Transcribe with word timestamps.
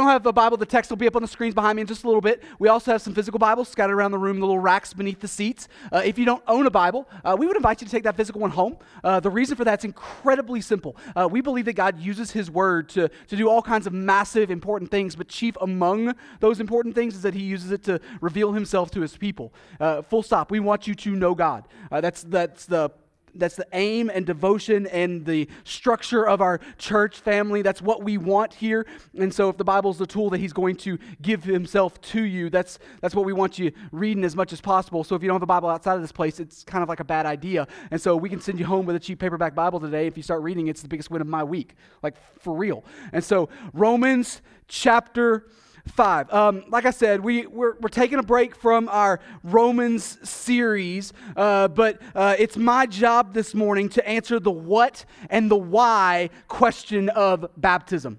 don't 0.00 0.10
have 0.10 0.24
a 0.26 0.32
Bible, 0.32 0.56
the 0.56 0.66
text 0.66 0.90
will 0.90 0.96
be 0.96 1.06
up 1.06 1.16
on 1.16 1.22
the 1.22 1.28
screens 1.28 1.54
behind 1.54 1.76
me 1.76 1.82
in 1.82 1.86
just 1.86 2.04
a 2.04 2.06
little 2.06 2.20
bit. 2.20 2.42
We 2.58 2.68
also 2.68 2.92
have 2.92 3.02
some 3.02 3.14
physical 3.14 3.38
Bibles 3.38 3.68
scattered 3.68 3.94
around 3.94 4.12
the 4.12 4.18
room, 4.18 4.40
the 4.40 4.46
little 4.46 4.58
racks 4.58 4.92
beneath 4.94 5.20
the 5.20 5.28
seats. 5.28 5.68
Uh, 5.92 6.02
if 6.04 6.18
you 6.18 6.24
don't 6.24 6.42
own 6.46 6.66
a 6.66 6.70
Bible, 6.70 7.08
uh, 7.24 7.36
we 7.38 7.46
would 7.46 7.56
invite 7.56 7.80
you 7.80 7.86
to 7.86 7.90
take 7.90 8.04
that 8.04 8.16
physical 8.16 8.40
one 8.40 8.50
home. 8.50 8.78
Uh, 9.04 9.20
the 9.20 9.30
reason 9.30 9.56
for 9.56 9.64
that's 9.64 9.84
incredibly 9.84 10.60
simple. 10.60 10.96
Uh, 11.14 11.28
we 11.30 11.40
believe 11.40 11.66
that 11.66 11.74
God 11.74 12.00
uses 12.00 12.30
His 12.30 12.50
Word 12.50 12.88
to, 12.90 13.10
to 13.28 13.36
do 13.36 13.48
all 13.48 13.62
kinds 13.62 13.86
of 13.86 13.92
massive, 13.92 14.50
important 14.50 14.90
things, 14.90 15.14
but 15.14 15.28
chief 15.28 15.56
among 15.60 16.14
those 16.40 16.60
important 16.60 16.94
things 16.94 17.14
is 17.14 17.22
that 17.22 17.34
He 17.34 17.42
uses 17.42 17.70
it 17.70 17.82
to 17.84 18.00
reveal 18.20 18.52
Himself 18.52 18.90
to 18.92 19.00
His 19.00 19.16
people. 19.16 19.52
Uh, 19.78 20.02
full 20.02 20.22
stop. 20.22 20.50
We 20.50 20.60
want 20.60 20.86
you 20.86 20.94
to 20.94 21.14
know 21.14 21.34
God. 21.34 21.64
Uh, 21.92 22.00
that's, 22.00 22.22
that's 22.22 22.64
the 22.66 22.90
that's 23.34 23.56
the 23.56 23.66
aim 23.72 24.10
and 24.12 24.26
devotion 24.26 24.86
and 24.86 25.24
the 25.24 25.48
structure 25.64 26.26
of 26.26 26.40
our 26.40 26.60
church 26.78 27.18
family. 27.18 27.62
That's 27.62 27.82
what 27.82 28.02
we 28.02 28.18
want 28.18 28.54
here. 28.54 28.86
And 29.18 29.32
so 29.32 29.48
if 29.48 29.56
the 29.56 29.64
Bible's 29.64 29.98
the 29.98 30.06
tool 30.06 30.30
that 30.30 30.38
he's 30.38 30.52
going 30.52 30.76
to 30.76 30.98
give 31.22 31.44
himself 31.44 32.00
to 32.02 32.22
you, 32.22 32.50
that's 32.50 32.78
that's 33.00 33.14
what 33.14 33.24
we 33.24 33.32
want 33.32 33.58
you 33.58 33.72
reading 33.92 34.24
as 34.24 34.36
much 34.36 34.52
as 34.52 34.60
possible. 34.60 35.04
So 35.04 35.14
if 35.14 35.22
you 35.22 35.28
don't 35.28 35.36
have 35.36 35.42
a 35.42 35.46
Bible 35.46 35.68
outside 35.68 35.94
of 35.94 36.02
this 36.02 36.12
place, 36.12 36.40
it's 36.40 36.64
kind 36.64 36.82
of 36.82 36.88
like 36.88 37.00
a 37.00 37.04
bad 37.04 37.26
idea. 37.26 37.66
And 37.90 38.00
so 38.00 38.16
we 38.16 38.28
can 38.28 38.40
send 38.40 38.58
you 38.58 38.66
home 38.66 38.86
with 38.86 38.96
a 38.96 39.00
cheap 39.00 39.18
paperback 39.18 39.54
Bible 39.54 39.80
today. 39.80 40.06
If 40.06 40.16
you 40.16 40.22
start 40.22 40.42
reading, 40.42 40.68
it's 40.68 40.82
the 40.82 40.88
biggest 40.88 41.10
win 41.10 41.20
of 41.20 41.26
my 41.26 41.44
week. 41.44 41.74
Like 42.02 42.14
for 42.40 42.54
real. 42.54 42.84
And 43.12 43.22
so 43.22 43.48
Romans 43.72 44.42
chapter 44.68 45.46
5. 45.90 46.32
Um, 46.32 46.64
like 46.68 46.86
I 46.86 46.90
said, 46.90 47.20
we, 47.20 47.46
we're, 47.46 47.74
we're 47.80 47.88
taking 47.88 48.18
a 48.18 48.22
break 48.22 48.54
from 48.56 48.88
our 48.88 49.20
Romans 49.42 50.18
series, 50.28 51.12
uh, 51.36 51.68
but 51.68 52.00
uh, 52.14 52.36
it's 52.38 52.56
my 52.56 52.86
job 52.86 53.34
this 53.34 53.54
morning 53.54 53.88
to 53.90 54.08
answer 54.08 54.40
the 54.40 54.50
what 54.50 55.04
and 55.28 55.50
the 55.50 55.56
why 55.56 56.30
question 56.48 57.08
of 57.10 57.50
baptism. 57.56 58.18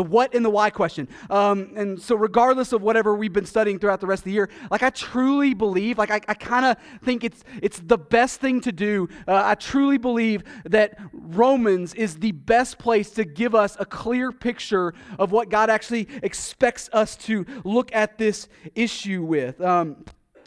The 0.00 0.04
what 0.04 0.34
and 0.34 0.42
the 0.42 0.48
why 0.48 0.70
question. 0.70 1.08
Um, 1.28 1.72
and 1.76 2.00
so, 2.00 2.16
regardless 2.16 2.72
of 2.72 2.80
whatever 2.80 3.14
we've 3.14 3.34
been 3.34 3.44
studying 3.44 3.78
throughout 3.78 4.00
the 4.00 4.06
rest 4.06 4.20
of 4.20 4.24
the 4.24 4.32
year, 4.32 4.48
like 4.70 4.82
I 4.82 4.88
truly 4.88 5.52
believe, 5.52 5.98
like 5.98 6.10
I, 6.10 6.22
I 6.26 6.32
kind 6.32 6.64
of 6.64 6.78
think 7.04 7.22
it's, 7.22 7.44
it's 7.60 7.80
the 7.80 7.98
best 7.98 8.40
thing 8.40 8.62
to 8.62 8.72
do. 8.72 9.10
Uh, 9.28 9.42
I 9.44 9.56
truly 9.56 9.98
believe 9.98 10.42
that 10.64 10.98
Romans 11.12 11.92
is 11.92 12.16
the 12.16 12.32
best 12.32 12.78
place 12.78 13.10
to 13.10 13.26
give 13.26 13.54
us 13.54 13.76
a 13.78 13.84
clear 13.84 14.32
picture 14.32 14.94
of 15.18 15.32
what 15.32 15.50
God 15.50 15.68
actually 15.68 16.08
expects 16.22 16.88
us 16.94 17.14
to 17.16 17.44
look 17.62 17.94
at 17.94 18.16
this 18.16 18.48
issue 18.74 19.22
with. 19.22 19.60
Um, 19.60 20.06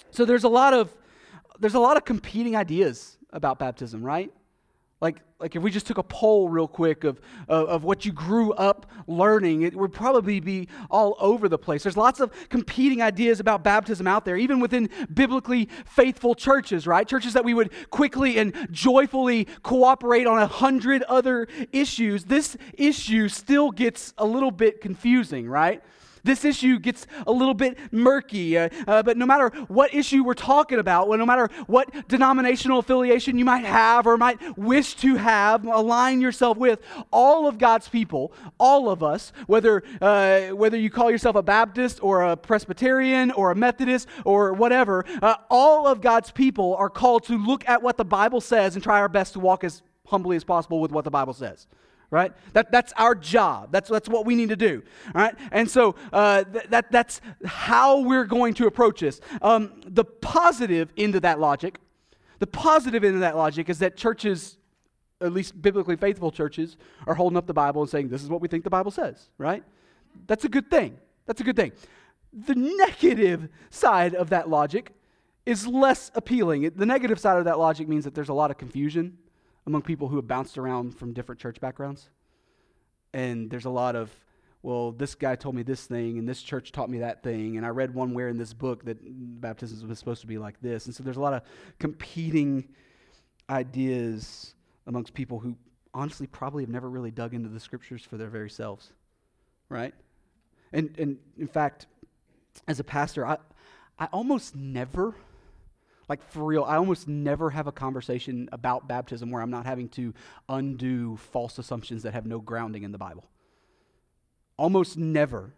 so, 0.09 0.25
there's 0.25 0.45
a 0.45 0.50
lot 0.50 0.73
of 0.73 0.97
there's 1.59 1.75
a 1.75 1.80
lot 1.80 1.95
of 1.95 2.06
competing 2.06 2.56
ideas 2.56 3.19
about 3.31 3.59
baptism, 3.59 4.03
right? 4.03 4.33
Like, 5.04 5.18
like 5.38 5.58
if 5.58 5.62
we 5.62 5.70
just 5.70 5.86
took 5.86 5.98
a 5.98 6.04
poll 6.04 6.48
real 6.48 6.66
quick 6.66 7.04
of, 7.04 7.20
of, 7.50 7.68
of, 7.68 7.84
what 7.84 8.06
you 8.06 8.14
grew 8.14 8.54
up 8.54 8.90
learning, 9.06 9.64
it 9.64 9.76
would 9.76 9.92
probably 9.92 10.40
be 10.40 10.70
all 10.90 11.18
over 11.20 11.50
the 11.50 11.58
place. 11.58 11.84
There's 11.84 11.98
lots 11.98 12.22
of 12.22 12.32
competing 12.48 13.02
ideas 13.02 13.42
about 13.42 13.66
baptism 13.66 14.08
out 14.08 14.24
there, 14.24 14.38
even 14.38 14.62
within 14.62 14.90
biblically 15.14 15.68
faithful 15.86 16.36
churches, 16.36 16.88
right? 16.88 17.06
Churches 17.06 17.34
that 17.34 17.44
we 17.44 17.54
would 17.54 17.72
quickly 17.90 18.38
and 18.38 18.56
joyfully 18.72 19.50
cooperate 19.62 20.26
on 20.26 20.40
a 20.40 20.48
hundred 20.48 21.04
other 21.04 21.50
issues. 21.74 22.24
This 22.24 22.56
issue 22.76 23.28
still 23.28 23.72
gets 23.72 24.14
a 24.18 24.26
little 24.26 24.52
bit 24.52 24.80
confusing, 24.80 25.50
right? 25.50 25.84
This 26.23 26.45
issue 26.45 26.79
gets 26.79 27.05
a 27.27 27.31
little 27.31 27.53
bit 27.53 27.77
murky. 27.91 28.57
Uh, 28.57 28.69
uh, 28.88 29.03
but 29.03 29.17
no 29.17 29.25
matter 29.25 29.49
what 29.67 29.93
issue 29.93 30.23
we're 30.23 30.33
talking 30.33 30.79
about, 30.79 31.09
well, 31.09 31.19
no 31.19 31.25
matter 31.25 31.49
what 31.67 32.07
denominational 32.07 32.79
affiliation 32.79 33.38
you 33.38 33.43
might 33.43 33.66
have 33.66 34.07
or 34.07 34.17
might 34.17 34.57
wish 34.57 34.95
to 34.95 35.16
have, 35.16 35.66
align 35.66 36.21
yourself 36.21 36.57
with, 36.57 36.79
all 37.11 37.47
of 37.47 37.57
God's 37.57 37.89
people, 37.89 38.31
all 38.57 38.89
of 38.89 39.03
us, 39.03 39.33
whether, 39.47 39.83
uh, 40.01 40.47
whether 40.49 40.77
you 40.77 40.89
call 40.89 41.11
yourself 41.11 41.35
a 41.35 41.44
Baptist 41.44 42.01
or 42.01 42.23
a 42.23 42.38
Presbyterian 42.38 43.31
or 43.31 43.51
a 43.51 43.55
Methodist 43.55 44.07
or 44.23 44.53
whatever, 44.53 45.03
uh, 45.21 45.35
all 45.49 45.88
of 45.88 45.99
God's 45.99 46.31
people 46.31 46.75
are 46.77 46.89
called 46.89 47.25
to 47.25 47.38
look 47.38 47.67
at 47.67 47.81
what 47.81 47.97
the 47.97 48.05
Bible 48.05 48.39
says 48.39 48.75
and 48.75 48.83
try 48.83 49.00
our 49.00 49.09
best 49.09 49.33
to 49.33 49.39
walk 49.39 49.66
as 49.66 49.81
humbly 50.07 50.38
as 50.38 50.44
possible 50.45 50.79
with 50.79 50.91
what 50.91 51.03
the 51.03 51.12
Bible 51.12 51.33
says 51.33 51.67
right? 52.13 52.31
That, 52.53 52.72
that's 52.72 52.94
our 52.96 53.16
job. 53.16 53.72
That's, 53.72 53.90
that's 53.90 54.07
what 54.07 54.24
we 54.25 54.35
need 54.35 54.50
to 54.50 54.56
do, 54.56 54.84
all 55.16 55.22
right? 55.22 55.35
And 55.51 55.69
so 55.69 55.96
uh, 56.13 56.44
th- 56.44 56.66
that, 56.69 56.91
that's 56.91 57.19
how 57.44 58.01
we're 58.01 58.25
going 58.25 58.53
to 58.56 58.68
approach 58.68 59.00
this. 59.00 59.19
Um, 59.41 59.81
the 59.84 60.06
positive 60.06 60.94
end 60.96 61.16
of 61.16 61.24
that 61.24 61.40
logic, 61.40 61.79
the 62.38 62.46
positive 62.46 63.03
end 63.03 63.16
of 63.16 63.22
that 63.22 63.35
logic 63.35 63.68
is 63.68 63.79
that 63.79 63.97
churches, 63.97 64.57
at 65.22 65.34
least 65.34 65.59
biblically 65.59 65.96
faithful 65.96 66.31
churches, 66.31 66.78
are 67.07 67.16
holding 67.16 67.35
up 67.35 67.47
the 67.47 67.53
Bible 67.53 67.81
and 67.81 67.90
saying, 67.90 68.09
this 68.09 68.22
is 68.22 68.30
what 68.30 68.41
we 68.41 68.47
think 68.47 68.63
the 68.63 68.69
Bible 68.69 68.91
says, 68.91 69.30
right? 69.40 69.63
That's 70.28 70.45
a 70.45 70.50
good 70.50 70.69
thing. 70.69 70.97
That's 71.25 71.41
a 71.41 71.44
good 71.44 71.56
thing. 71.56 71.72
The 72.31 72.53
negative 72.56 73.50
side 73.72 74.13
of 74.13 74.30
that 74.30 74.50
logic 74.50 74.91
is 75.47 75.66
less 75.66 76.12
appealing. 76.13 76.72
The 76.75 76.85
negative 76.85 77.19
side 77.19 77.40
of 77.40 77.45
that 77.45 77.57
logic 77.57 77.88
means 77.88 78.03
that 78.03 78.13
there's 78.13 78.30
a 78.30 78.34
lot 78.34 78.51
of 78.51 78.59
confusion 78.59 79.18
among 79.66 79.81
people 79.81 80.07
who 80.07 80.16
have 80.18 80.28
bounced 80.28 80.57
around 80.57 80.97
from 80.97 81.13
different 81.13 81.40
church 81.40 81.59
backgrounds. 81.59 82.09
And 83.13 83.50
there's 83.50 83.66
a 83.66 83.69
lot 83.69 83.96
of, 83.96 84.12
well, 84.62 84.91
this 84.91 85.16
guy 85.16 85.35
told 85.35 85.56
me 85.56 85.63
this 85.63 85.85
thing, 85.85 86.18
and 86.18 86.28
this 86.28 86.41
church 86.41 86.72
taught 86.72 86.90
me 86.90 87.00
that 87.00 87.22
thing, 87.22 87.57
and 87.57 87.66
I 87.66 87.69
read 87.69 87.94
one 87.94 88.13
where 88.13 88.29
in 88.29 88.38
this 88.38 88.53
book 88.53 88.85
that 88.85 88.97
baptism 89.41 89.88
was 89.88 90.00
supposed 90.00 90.22
to 90.22 90.28
be 90.28 90.38
like 90.38 90.59
this. 90.62 90.85
And 90.85 90.96
so 90.96 91.03
there's 91.03 91.18
a 91.18 91.22
lot 91.22 91.34
of 91.34 91.44
competing 91.79 92.68
ideas 93.50 94.56
amongst 94.88 95.13
people 95.13 95.40
who 95.40 95.56
honestly 95.94 96.28
probably 96.28 96.63
have 96.63 96.69
never 96.69 96.90
really 96.90 97.12
dug 97.12 97.34
into 97.34 97.50
the 97.50 97.59
scriptures 97.59 98.03
for 98.03 98.18
their 98.18 98.30
very 98.30 98.50
selves, 98.50 98.91
right? 99.69 99.94
And, 100.72 100.95
and 100.97 101.19
in 101.38 101.47
fact, 101.47 101.85
as 102.68 102.80
a 102.80 102.84
pastor, 102.84 103.25
I, 103.25 103.38
I 104.00 104.06
almost 104.12 104.56
never 104.56 105.16
like, 106.09 106.22
for 106.30 106.44
real, 106.44 106.64
I 106.64 106.75
almost 106.75 107.08
never 107.08 107.50
have 107.50 107.68
a 107.68 107.72
conversation 107.72 108.50
about 108.52 108.88
baptism 108.88 109.31
where 109.31 109.41
I'm 109.41 109.50
not 109.50 109.66
having 109.66 109.90
to 109.90 110.14
undo 110.50 111.18
false 111.18 111.58
assumptions 111.58 112.03
that 112.03 112.14
have 112.14 112.25
no 112.25 112.40
grounding 112.40 112.84
in 112.84 112.91
the 112.91 112.97
Bible. 112.97 113.30
Almost 114.58 114.97
never. 114.97 115.53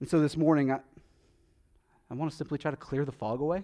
And 0.00 0.08
so 0.08 0.20
this 0.20 0.36
morning, 0.36 0.72
I, 0.72 0.80
I 2.10 2.14
want 2.14 2.30
to 2.30 2.36
simply 2.36 2.58
try 2.58 2.70
to 2.70 2.76
clear 2.76 3.04
the 3.04 3.12
fog 3.12 3.40
away 3.40 3.62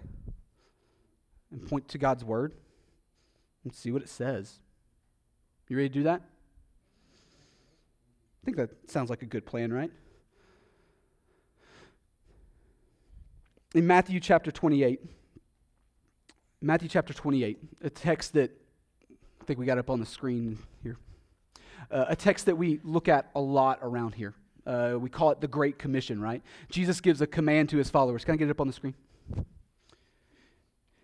and 1.50 1.66
point 1.68 1.88
to 1.88 1.98
God's 1.98 2.24
Word 2.24 2.54
and 3.64 3.74
see 3.74 3.90
what 3.90 4.02
it 4.02 4.08
says. 4.08 4.58
You 5.68 5.76
ready 5.76 5.88
to 5.88 5.94
do 5.94 6.02
that? 6.04 6.20
I 8.42 8.44
think 8.44 8.56
that 8.56 8.90
sounds 8.90 9.08
like 9.08 9.22
a 9.22 9.26
good 9.26 9.46
plan, 9.46 9.72
right? 9.72 9.90
In 13.74 13.86
Matthew 13.86 14.20
chapter 14.20 14.50
28, 14.50 15.00
Matthew 16.60 16.88
chapter 16.88 17.12
28, 17.12 17.58
a 17.82 17.90
text 17.90 18.34
that 18.34 18.50
I 19.40 19.44
think 19.44 19.58
we 19.58 19.66
got 19.66 19.78
up 19.78 19.90
on 19.90 19.98
the 19.98 20.06
screen 20.06 20.58
here, 20.82 20.98
uh, 21.90 22.06
a 22.08 22.16
text 22.16 22.46
that 22.46 22.56
we 22.56 22.80
look 22.84 23.08
at 23.08 23.30
a 23.34 23.40
lot 23.40 23.78
around 23.82 24.14
here. 24.14 24.34
Uh, 24.66 24.96
we 24.98 25.10
call 25.10 25.30
it 25.30 25.40
the 25.40 25.48
Great 25.48 25.78
Commission, 25.78 26.20
right? 26.20 26.42
Jesus 26.70 27.00
gives 27.00 27.20
a 27.20 27.26
command 27.26 27.70
to 27.70 27.78
his 27.78 27.90
followers. 27.90 28.24
Can 28.24 28.34
I 28.34 28.36
get 28.36 28.48
it 28.48 28.52
up 28.52 28.60
on 28.60 28.66
the 28.66 28.72
screen? 28.72 28.94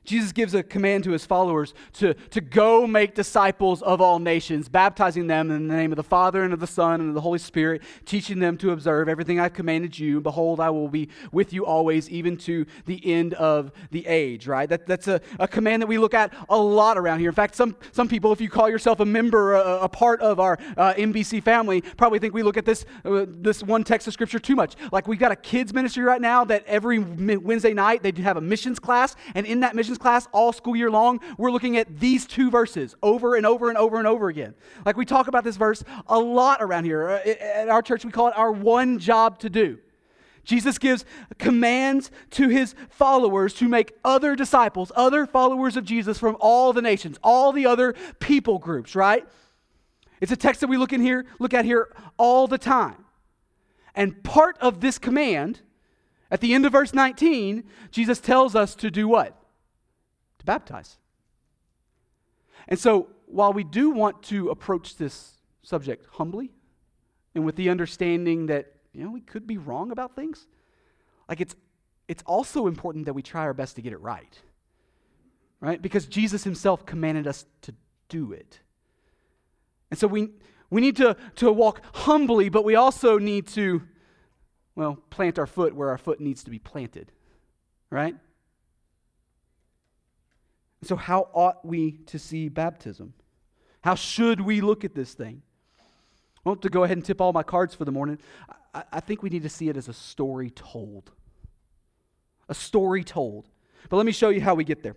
Jesus 0.08 0.32
gives 0.32 0.54
a 0.54 0.62
command 0.62 1.04
to 1.04 1.10
his 1.10 1.26
followers 1.26 1.74
to, 1.94 2.14
to 2.14 2.40
go 2.40 2.86
make 2.86 3.14
disciples 3.14 3.82
of 3.82 4.00
all 4.00 4.18
nations, 4.18 4.66
baptizing 4.68 5.26
them 5.26 5.50
in 5.50 5.68
the 5.68 5.74
name 5.74 5.92
of 5.92 5.96
the 5.96 6.02
Father 6.02 6.42
and 6.42 6.54
of 6.54 6.60
the 6.60 6.66
Son 6.66 7.00
and 7.00 7.10
of 7.10 7.14
the 7.14 7.20
Holy 7.20 7.38
Spirit, 7.38 7.82
teaching 8.06 8.38
them 8.38 8.56
to 8.56 8.70
observe 8.70 9.06
everything 9.08 9.38
I've 9.38 9.52
commanded 9.52 9.98
you. 9.98 10.22
Behold, 10.22 10.60
I 10.60 10.70
will 10.70 10.88
be 10.88 11.10
with 11.30 11.52
you 11.52 11.66
always, 11.66 12.08
even 12.08 12.38
to 12.38 12.64
the 12.86 13.04
end 13.04 13.34
of 13.34 13.70
the 13.90 14.06
age, 14.06 14.46
right? 14.46 14.66
That, 14.66 14.86
that's 14.86 15.08
a, 15.08 15.20
a 15.38 15.46
command 15.46 15.82
that 15.82 15.88
we 15.88 15.98
look 15.98 16.14
at 16.14 16.32
a 16.48 16.56
lot 16.56 16.96
around 16.96 17.18
here. 17.18 17.28
In 17.28 17.34
fact, 17.34 17.54
some, 17.54 17.76
some 17.92 18.08
people, 18.08 18.32
if 18.32 18.40
you 18.40 18.48
call 18.48 18.70
yourself 18.70 19.00
a 19.00 19.04
member, 19.04 19.56
a, 19.56 19.80
a 19.80 19.88
part 19.90 20.22
of 20.22 20.40
our 20.40 20.58
uh, 20.78 20.94
family, 21.44 21.82
probably 21.98 22.18
think 22.18 22.32
we 22.32 22.42
look 22.42 22.56
at 22.56 22.64
this, 22.64 22.86
uh, 23.04 23.26
this 23.28 23.62
one 23.62 23.84
text 23.84 24.06
of 24.06 24.14
Scripture 24.14 24.38
too 24.38 24.56
much. 24.56 24.74
Like 24.90 25.06
we've 25.06 25.18
got 25.18 25.32
a 25.32 25.36
kids 25.36 25.74
ministry 25.74 26.02
right 26.02 26.20
now 26.20 26.44
that 26.44 26.64
every 26.66 26.98
Wednesday 26.98 27.74
night 27.74 28.02
they 28.02 28.12
have 28.22 28.38
a 28.38 28.40
missions 28.40 28.78
class, 28.78 29.14
and 29.34 29.44
in 29.44 29.60
that 29.60 29.76
missions 29.76 29.97
class 29.98 30.28
all 30.32 30.52
school 30.52 30.76
year 30.76 30.90
long, 30.90 31.20
we're 31.36 31.50
looking 31.50 31.76
at 31.76 31.98
these 32.00 32.26
two 32.26 32.50
verses 32.50 32.94
over 33.02 33.34
and 33.34 33.44
over 33.44 33.68
and 33.68 33.78
over 33.78 33.98
and 33.98 34.06
over 34.06 34.28
again. 34.28 34.54
Like 34.84 34.96
we 34.96 35.04
talk 35.04 35.28
about 35.28 35.44
this 35.44 35.56
verse 35.56 35.84
a 36.06 36.18
lot 36.18 36.62
around 36.62 36.84
here. 36.84 37.08
Uh, 37.08 37.28
at 37.28 37.68
our 37.68 37.82
church, 37.82 38.04
we 38.04 38.10
call 38.10 38.28
it 38.28 38.36
our 38.36 38.52
one 38.52 38.98
job 38.98 39.38
to 39.40 39.50
do. 39.50 39.78
Jesus 40.44 40.78
gives 40.78 41.04
commands 41.36 42.10
to 42.30 42.48
his 42.48 42.74
followers 42.88 43.52
to 43.54 43.68
make 43.68 43.92
other 44.02 44.34
disciples, 44.34 44.90
other 44.96 45.26
followers 45.26 45.76
of 45.76 45.84
Jesus 45.84 46.18
from 46.18 46.38
all 46.40 46.72
the 46.72 46.80
nations, 46.80 47.18
all 47.22 47.52
the 47.52 47.66
other 47.66 47.94
people 48.18 48.58
groups, 48.58 48.94
right? 48.94 49.26
It's 50.22 50.32
a 50.32 50.36
text 50.36 50.62
that 50.62 50.68
we 50.68 50.78
look 50.78 50.94
in 50.94 51.02
here, 51.02 51.26
look 51.38 51.52
at 51.52 51.66
here 51.66 51.94
all 52.16 52.46
the 52.46 52.56
time. 52.56 53.04
And 53.94 54.22
part 54.24 54.56
of 54.58 54.80
this 54.80 54.98
command, 54.98 55.60
at 56.30 56.40
the 56.40 56.54
end 56.54 56.64
of 56.64 56.72
verse 56.72 56.94
19, 56.94 57.64
Jesus 57.90 58.20
tells 58.20 58.54
us 58.54 58.74
to 58.76 58.90
do 58.90 59.06
what? 59.06 59.37
Baptize. 60.48 60.96
And 62.68 62.78
so, 62.78 63.08
while 63.26 63.52
we 63.52 63.64
do 63.64 63.90
want 63.90 64.22
to 64.24 64.48
approach 64.48 64.96
this 64.96 65.34
subject 65.62 66.06
humbly 66.12 66.50
and 67.34 67.44
with 67.44 67.56
the 67.56 67.68
understanding 67.68 68.46
that, 68.46 68.72
you 68.94 69.04
know, 69.04 69.10
we 69.10 69.20
could 69.20 69.46
be 69.46 69.58
wrong 69.58 69.90
about 69.90 70.16
things. 70.16 70.46
Like 71.28 71.40
it's 71.40 71.54
it's 72.08 72.22
also 72.24 72.66
important 72.66 73.04
that 73.04 73.12
we 73.12 73.22
try 73.22 73.42
our 73.42 73.52
best 73.52 73.76
to 73.76 73.82
get 73.82 73.92
it 73.92 74.00
right. 74.00 74.34
Right? 75.60 75.80
Because 75.82 76.06
Jesus 76.06 76.44
himself 76.44 76.86
commanded 76.86 77.26
us 77.26 77.44
to 77.62 77.74
do 78.08 78.32
it. 78.32 78.60
And 79.90 80.00
so 80.00 80.06
we 80.06 80.30
we 80.70 80.80
need 80.80 80.96
to, 80.96 81.16
to 81.36 81.52
walk 81.52 81.80
humbly, 81.94 82.48
but 82.48 82.64
we 82.64 82.74
also 82.74 83.18
need 83.18 83.46
to, 83.48 83.82
well, 84.74 84.98
plant 85.10 85.38
our 85.38 85.46
foot 85.46 85.74
where 85.74 85.88
our 85.88 85.98
foot 85.98 86.20
needs 86.20 86.44
to 86.44 86.50
be 86.50 86.58
planted. 86.58 87.12
Right? 87.90 88.14
So, 90.88 90.96
how 90.96 91.28
ought 91.34 91.62
we 91.66 91.98
to 92.06 92.18
see 92.18 92.48
baptism? 92.48 93.12
How 93.82 93.94
should 93.94 94.40
we 94.40 94.62
look 94.62 94.86
at 94.86 94.94
this 94.94 95.12
thing? 95.12 95.42
I 95.78 96.48
want 96.48 96.62
to 96.62 96.70
go 96.70 96.82
ahead 96.82 96.96
and 96.96 97.04
tip 97.04 97.20
all 97.20 97.34
my 97.34 97.42
cards 97.42 97.74
for 97.74 97.84
the 97.84 97.92
morning. 97.92 98.16
I, 98.72 98.84
I 98.94 99.00
think 99.00 99.22
we 99.22 99.28
need 99.28 99.42
to 99.42 99.50
see 99.50 99.68
it 99.68 99.76
as 99.76 99.88
a 99.88 99.92
story 99.92 100.48
told. 100.48 101.10
A 102.48 102.54
story 102.54 103.04
told. 103.04 103.50
But 103.90 103.98
let 103.98 104.06
me 104.06 104.12
show 104.12 104.30
you 104.30 104.40
how 104.40 104.54
we 104.54 104.64
get 104.64 104.82
there. 104.82 104.96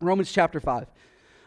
Romans 0.00 0.32
chapter 0.32 0.58
5. 0.58 0.88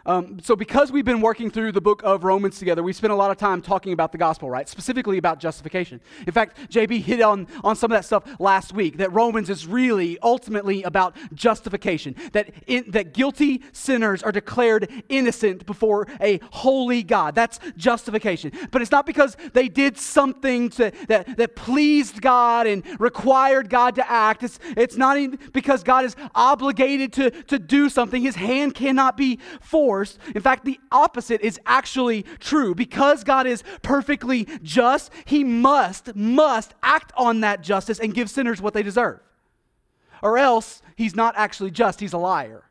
Um, 0.08 0.40
so, 0.40 0.56
because 0.56 0.92
we've 0.92 1.06
been 1.06 1.22
working 1.22 1.50
through 1.50 1.72
the 1.72 1.82
book 1.82 2.04
of 2.04 2.24
Romans 2.24 2.60
together, 2.60 2.84
we 2.84 2.94
spent 2.94 3.12
a 3.12 3.16
lot 3.16 3.32
of 3.32 3.38
time 3.38 3.62
talking 3.62 3.92
about 3.92 4.12
the 4.12 4.20
gospel, 4.20 4.50
right? 4.50 4.70
Specifically 4.70 5.18
about 5.18 5.40
justification. 5.40 6.00
In 6.28 6.32
fact, 6.32 6.70
JB 6.70 7.02
hit 7.02 7.22
on, 7.22 7.48
on 7.64 7.76
some 7.76 7.92
of 7.92 7.98
that 7.98 8.06
stuff 8.06 8.24
last 8.40 8.72
week 8.72 8.98
that 8.98 9.12
Romans 9.14 9.50
is 9.50 9.66
really 9.66 10.20
ultimately 10.22 10.84
about 10.84 11.16
justification, 11.34 12.16
that, 12.34 12.52
in, 12.68 12.92
that 12.92 13.14
guilty 13.14 13.64
sinners 13.72 14.22
are 14.22 14.32
declared 14.32 14.92
innocent 15.10 15.66
before 15.66 16.08
a 16.22 16.40
holy 16.52 17.02
God. 17.02 17.34
That's 17.34 17.60
justification. 17.76 18.52
But 18.70 18.84
it's 18.84 18.92
not 18.92 19.08
because 19.08 19.36
they 19.54 19.68
did 19.68 19.98
something 19.98 20.70
to, 20.72 20.92
that, 21.08 21.36
that 21.38 21.56
pleased 21.56 22.22
God 22.22 22.68
and 22.68 22.84
required 23.00 23.70
God 23.72 23.96
to 23.96 24.08
act. 24.10 24.44
It's, 24.44 24.60
it's 24.78 24.98
not 24.98 25.18
even 25.18 25.40
because 25.52 25.82
God 25.82 26.06
is 26.06 26.16
obligated 26.36 27.12
to, 27.14 27.32
to 27.32 27.58
do 27.58 27.90
something, 27.90 28.22
His 28.22 28.36
hand 28.36 28.76
cannot 28.76 29.18
be 29.18 29.40
forced 29.62 29.95
In 30.34 30.42
fact, 30.42 30.66
the 30.66 30.80
opposite 30.92 31.42
is 31.42 31.60
actually 31.66 32.24
true. 32.40 32.76
Because 32.76 33.24
God 33.24 33.48
is 33.48 33.64
perfectly 33.82 34.48
just, 34.62 35.12
he 35.26 35.44
must, 35.44 36.16
must 36.16 36.74
act 36.84 37.12
on 37.18 37.42
that 37.42 37.62
justice 37.62 38.00
and 38.00 38.14
give 38.14 38.30
sinners 38.30 38.62
what 38.62 38.74
they 38.74 38.84
deserve. 38.84 39.20
Or 40.22 40.38
else 40.38 40.82
he's 40.96 41.16
not 41.16 41.36
actually 41.38 41.72
just, 41.72 42.00
he's 42.00 42.14
a 42.14 42.18
liar. 42.18 42.64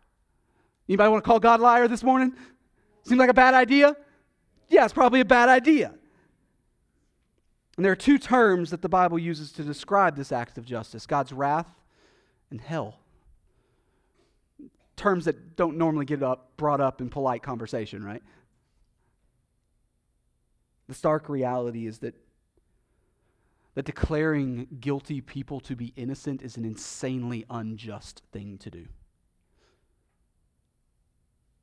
Anybody 0.88 1.10
want 1.10 1.24
to 1.24 1.28
call 1.28 1.40
God 1.40 1.60
a 1.60 1.62
liar 1.62 1.88
this 1.88 2.02
morning? 2.02 2.34
Seems 3.04 3.18
like 3.18 3.30
a 3.30 3.34
bad 3.34 3.54
idea? 3.54 3.96
Yeah, 4.68 4.84
it's 4.84 4.94
probably 4.94 5.20
a 5.20 5.24
bad 5.24 5.48
idea. 5.48 5.94
And 7.76 7.84
there 7.84 7.92
are 7.92 7.96
two 7.96 8.18
terms 8.18 8.70
that 8.70 8.82
the 8.82 8.88
Bible 8.88 9.18
uses 9.18 9.52
to 9.52 9.62
describe 9.62 10.16
this 10.16 10.32
act 10.32 10.58
of 10.58 10.64
justice 10.64 11.06
God's 11.06 11.32
wrath 11.32 11.68
and 12.50 12.60
hell 12.60 12.98
terms 14.96 15.24
that 15.24 15.56
don't 15.56 15.76
normally 15.76 16.04
get 16.04 16.22
up, 16.22 16.56
brought 16.56 16.80
up 16.80 17.00
in 17.00 17.10
polite 17.10 17.42
conversation, 17.42 18.04
right? 18.04 18.22
The 20.88 20.94
stark 20.94 21.28
reality 21.28 21.86
is 21.86 21.98
that, 21.98 22.14
that 23.74 23.84
declaring 23.84 24.68
guilty 24.80 25.20
people 25.20 25.60
to 25.60 25.74
be 25.74 25.92
innocent 25.96 26.42
is 26.42 26.56
an 26.56 26.64
insanely 26.64 27.44
unjust 27.50 28.22
thing 28.32 28.58
to 28.58 28.70
do. 28.70 28.86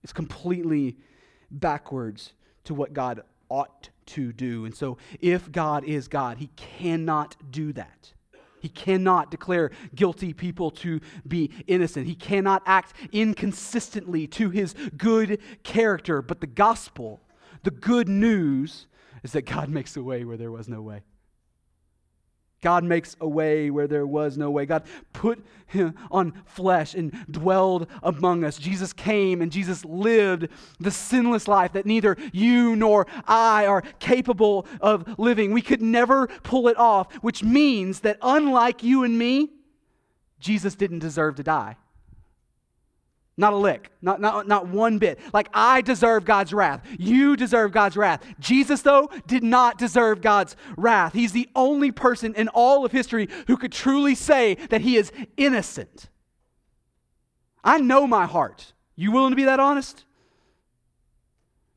It's 0.04 0.14
completely 0.14 0.98
backwards 1.52 2.34
to 2.64 2.74
what 2.74 2.94
God 2.94 3.22
ought 3.50 3.90
to 4.08 4.34
do. 4.34 4.66
And 4.66 4.76
so, 4.76 4.98
if 5.20 5.52
God 5.52 5.84
is 5.84 6.08
God, 6.08 6.38
He 6.38 6.48
cannot 6.56 7.36
do 7.52 7.72
that. 7.74 8.14
He 8.62 8.70
cannot 8.70 9.32
declare 9.32 9.72
guilty 9.96 10.34
people 10.34 10.72
to 10.72 11.02
be 11.28 11.52
innocent. 11.68 12.06
He 12.06 12.16
cannot 12.16 12.62
act 12.66 12.94
inconsistently 13.12 14.28
to 14.28 14.52
his 14.52 14.76
good 14.96 15.40
character. 15.64 16.22
But 16.22 16.42
the 16.42 16.48
gospel, 16.48 17.22
the 17.64 17.72
good 17.72 18.08
news, 18.08 18.88
is 19.24 19.32
that 19.32 19.44
God 19.44 19.70
makes 19.78 19.98
a 19.98 20.04
way 20.04 20.24
where 20.24 20.38
there 20.38 20.52
was 20.52 20.70
no 20.70 20.82
way. 20.82 21.02
God 22.62 22.84
makes 22.84 23.16
a 23.20 23.28
way 23.28 23.72
where 23.72 23.88
there 23.88 24.06
was 24.06 24.38
no 24.38 24.52
way. 24.52 24.68
God 24.68 24.84
put 25.14 25.44
on 26.12 26.34
flesh 26.46 26.94
and 26.94 27.26
dwelled 27.30 27.88
among 28.04 28.44
us. 28.44 28.58
Jesus 28.58 28.94
came 28.94 29.42
and 29.42 29.52
Jesus 29.52 29.84
lived 29.84 30.48
the 30.80 30.92
sinless 30.92 31.48
life 31.48 31.74
that 31.74 31.88
neither 31.88 32.18
you 32.32 32.76
nor 32.76 33.08
I 33.28 33.66
are 33.66 33.82
capable 34.00 34.68
of 34.80 35.18
living. 35.18 35.54
We 35.54 35.64
could 35.64 35.82
never 35.82 36.28
pull 36.28 36.68
it 36.68 36.78
off, 36.78 37.12
which 37.16 37.44
means 37.44 38.02
that 38.02 38.18
unlike 38.22 38.84
you 38.84 39.04
and 39.04 39.18
me, 39.18 39.50
Jesus 40.40 40.76
didn't 40.76 41.00
deserve 41.00 41.36
to 41.36 41.44
die. 41.44 41.78
Not 43.42 43.54
a 43.54 43.58
lick. 43.58 43.90
Not, 44.04 44.22
not, 44.22 44.48
not 44.48 44.68
one 44.68 45.00
bit. 45.00 45.20
Like, 45.34 45.50
I 45.52 45.82
deserve 45.82 46.26
God's 46.26 46.54
wrath. 46.54 46.86
You 47.00 47.36
deserve 47.36 47.72
God's 47.72 47.98
wrath. 47.98 48.24
Jesus, 48.40 48.84
though, 48.84 49.10
did 49.26 49.42
not 49.42 49.80
deserve 49.80 50.22
God's 50.22 50.56
wrath. 50.78 51.14
He's 51.14 51.32
the 51.32 51.50
only 51.56 51.92
person 51.92 52.36
in 52.36 52.50
all 52.50 52.86
of 52.86 52.92
history 52.92 53.30
who 53.48 53.58
could 53.58 53.72
truly 53.72 54.14
say 54.14 54.54
that 54.70 54.82
he 54.82 54.96
is 54.96 55.12
innocent. 55.38 56.08
I 57.64 57.80
know 57.80 58.06
my 58.06 58.28
heart. 58.28 58.74
You 58.96 59.12
willing 59.12 59.32
to 59.32 59.36
be 59.36 59.46
that 59.46 59.60
honest? 59.60 60.06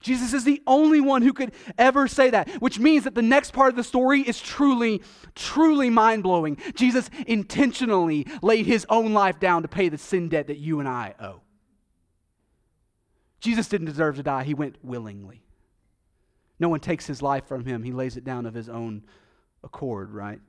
Jesus 0.03 0.35
is 0.35 0.45
the 0.45 0.63
only 0.67 1.01
one 1.01 1.23
who 1.23 1.33
could 1.33 1.53
ever 1.79 2.09
say 2.09 2.29
that, 2.29 2.51
which 2.61 2.79
means 2.79 3.05
that 3.05 3.15
the 3.15 3.23
next 3.23 3.55
part 3.55 3.71
of 3.71 3.77
the 3.77 3.85
story 3.85 4.21
is 4.21 4.39
truly, 4.39 5.01
truly 5.35 5.89
mind 5.89 6.25
blowing. 6.25 6.59
Jesus 6.75 7.09
intentionally 7.27 8.27
laid 8.43 8.67
his 8.67 8.85
own 8.91 9.15
life 9.15 9.41
down 9.41 9.63
to 9.63 9.69
pay 9.69 9.89
the 9.89 9.97
sin 9.97 10.29
debt 10.29 10.49
that 10.49 10.59
you 10.59 10.79
and 10.79 10.87
I 10.87 11.15
owe. 11.19 11.41
Jesus 13.45 13.69
didn't 13.69 13.89
deserve 13.89 14.17
to 14.17 14.23
die, 14.23 14.43
he 14.43 14.55
went 14.55 14.79
willingly. 14.83 15.43
No 16.59 16.71
one 16.71 16.81
takes 16.81 17.07
his 17.07 17.21
life 17.21 17.47
from 17.47 17.67
him, 17.67 17.83
he 17.83 17.93
lays 17.93 18.17
it 18.17 18.25
down 18.25 18.47
of 18.47 18.55
his 18.55 18.71
own 18.71 19.05
accord, 19.63 20.15
right? 20.15 20.41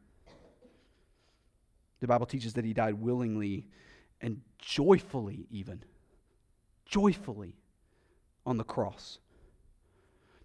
The 1.99 2.07
Bible 2.07 2.25
teaches 2.25 2.53
that 2.53 2.63
he 2.63 2.71
died 2.71 2.93
willingly 2.93 3.67
and 4.21 4.39
joyfully, 4.59 5.45
even. 5.51 5.83
Joyfully 6.85 7.57
on 8.45 8.55
the 8.55 8.63
cross 8.63 9.19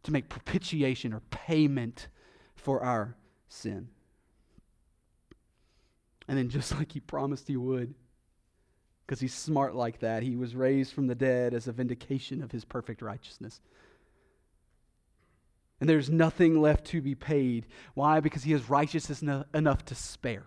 to 0.03 0.11
make 0.11 0.29
propitiation 0.29 1.13
or 1.13 1.21
payment 1.31 2.09
for 2.57 2.83
our 2.83 3.15
sin. 3.49 3.91
And 6.27 6.37
then, 6.37 6.49
just 6.49 6.73
like 6.77 6.91
he 6.91 6.99
promised 6.99 7.47
he 7.47 7.57
would, 7.57 7.95
because 9.11 9.19
he's 9.19 9.35
smart 9.35 9.75
like 9.75 9.99
that. 9.99 10.23
He 10.23 10.37
was 10.37 10.55
raised 10.55 10.93
from 10.93 11.09
the 11.09 11.17
dead 11.17 11.53
as 11.53 11.67
a 11.67 11.73
vindication 11.73 12.45
of 12.45 12.53
his 12.53 12.65
perfect 12.65 13.03
righteousness. 13.03 13.61
And 15.81 15.91
there's 15.91 16.09
nothing 16.09 16.61
left 16.63 16.85
to 16.91 17.01
be 17.01 17.17
paid. 17.17 17.67
Why? 17.95 18.21
Because 18.21 18.45
he 18.45 18.53
has 18.53 18.71
righteousness 18.71 19.21
enough 19.53 19.85
to 19.87 19.97
spare. 19.97 20.45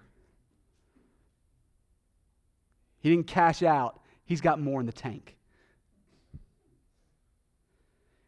He 3.01 3.10
didn't 3.10 3.27
cash 3.27 3.63
out, 3.63 4.00
he's 4.24 4.39
got 4.39 4.62
more 4.62 4.79
in 4.79 4.86
the 4.86 4.93
tank. 4.93 5.36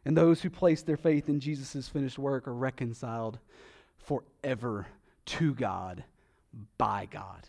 And 0.04 0.14
those 0.14 0.42
who 0.42 0.50
place 0.50 0.82
their 0.82 0.98
faith 0.98 1.30
in 1.30 1.40
Jesus' 1.40 1.88
finished 1.88 2.18
work 2.18 2.46
are 2.46 2.54
reconciled 2.54 3.38
forever 3.96 4.86
to 5.24 5.54
God 5.54 6.04
by 6.76 7.08
God. 7.10 7.48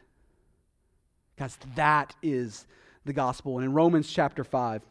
Guys, 1.37 1.57
that 1.75 2.15
is 2.21 2.65
the 3.05 3.13
gospel. 3.13 3.57
And 3.57 3.65
in 3.65 3.73
Romans 3.73 4.11
chapter 4.11 4.43
5, 4.43 4.81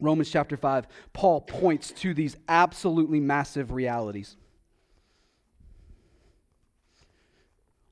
Romans 0.00 0.30
chapter 0.30 0.56
5, 0.56 0.86
Paul 1.12 1.40
points 1.40 1.92
to 1.92 2.12
these 2.12 2.36
absolutely 2.48 3.20
massive 3.20 3.70
realities. 3.70 4.36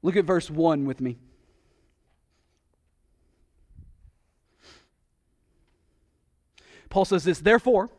Look 0.03 0.17
at 0.17 0.25
verse 0.25 0.51
1 0.51 0.85
with 0.87 1.01
me. 1.01 1.19
Paul 6.89 7.05
says 7.05 7.23
this 7.23 7.39
Therefore, 7.39 7.91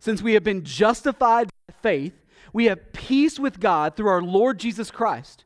since 0.00 0.20
we 0.20 0.34
have 0.34 0.42
been 0.42 0.64
justified 0.64 1.48
by 1.68 1.74
faith, 1.80 2.14
we 2.52 2.64
have 2.64 2.92
peace 2.92 3.38
with 3.38 3.60
God 3.60 3.94
through 3.94 4.08
our 4.08 4.22
Lord 4.22 4.58
Jesus 4.58 4.90
Christ 4.90 5.45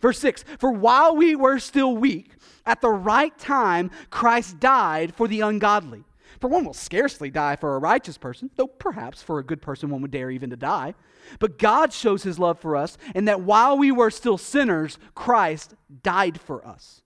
Verse 0.00 0.18
6 0.18 0.44
For 0.58 0.72
while 0.72 1.16
we 1.16 1.36
were 1.36 1.58
still 1.58 1.96
weak, 1.96 2.32
at 2.64 2.80
the 2.80 2.90
right 2.90 3.36
time, 3.38 3.90
Christ 4.10 4.60
died 4.60 5.14
for 5.14 5.28
the 5.28 5.40
ungodly. 5.40 6.04
For 6.40 6.48
one 6.48 6.64
will 6.64 6.74
scarcely 6.74 7.30
die 7.30 7.56
for 7.56 7.76
a 7.76 7.78
righteous 7.78 8.18
person, 8.18 8.50
though 8.56 8.66
perhaps 8.66 9.22
for 9.22 9.38
a 9.38 9.44
good 9.44 9.62
person 9.62 9.90
one 9.90 10.02
would 10.02 10.10
dare 10.10 10.30
even 10.30 10.50
to 10.50 10.56
die. 10.56 10.94
But 11.38 11.58
God 11.58 11.92
shows 11.92 12.24
his 12.24 12.38
love 12.38 12.58
for 12.58 12.74
us 12.76 12.98
in 13.14 13.26
that 13.26 13.42
while 13.42 13.78
we 13.78 13.92
were 13.92 14.10
still 14.10 14.38
sinners, 14.38 14.98
Christ 15.14 15.74
died 16.02 16.40
for 16.40 16.66
us. 16.66 17.02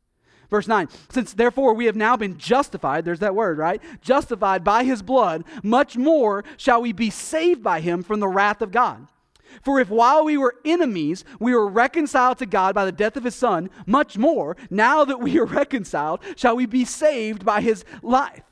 Verse 0.48 0.68
9, 0.68 0.88
since 1.10 1.32
therefore 1.34 1.74
we 1.74 1.86
have 1.86 1.96
now 1.96 2.16
been 2.16 2.38
justified, 2.38 3.04
there's 3.04 3.18
that 3.18 3.34
word, 3.34 3.58
right? 3.58 3.82
Justified 4.00 4.62
by 4.62 4.84
his 4.84 5.02
blood, 5.02 5.44
much 5.62 5.96
more 5.96 6.44
shall 6.56 6.80
we 6.80 6.92
be 6.92 7.10
saved 7.10 7.62
by 7.62 7.80
him 7.80 8.02
from 8.02 8.20
the 8.20 8.28
wrath 8.28 8.62
of 8.62 8.70
God. 8.70 9.08
For 9.62 9.80
if 9.80 9.88
while 9.88 10.24
we 10.24 10.36
were 10.36 10.56
enemies, 10.64 11.24
we 11.40 11.54
were 11.54 11.68
reconciled 11.68 12.38
to 12.38 12.46
God 12.46 12.74
by 12.74 12.84
the 12.84 12.92
death 12.92 13.16
of 13.16 13.24
his 13.24 13.34
Son, 13.34 13.70
much 13.86 14.16
more, 14.18 14.56
now 14.70 15.04
that 15.04 15.20
we 15.20 15.38
are 15.38 15.44
reconciled, 15.62 16.20
shall 16.36 16.56
we 16.56 16.66
be 16.66 16.84
saved 16.84 17.44
by 17.44 17.60
his 17.60 17.84
life. 18.02 18.42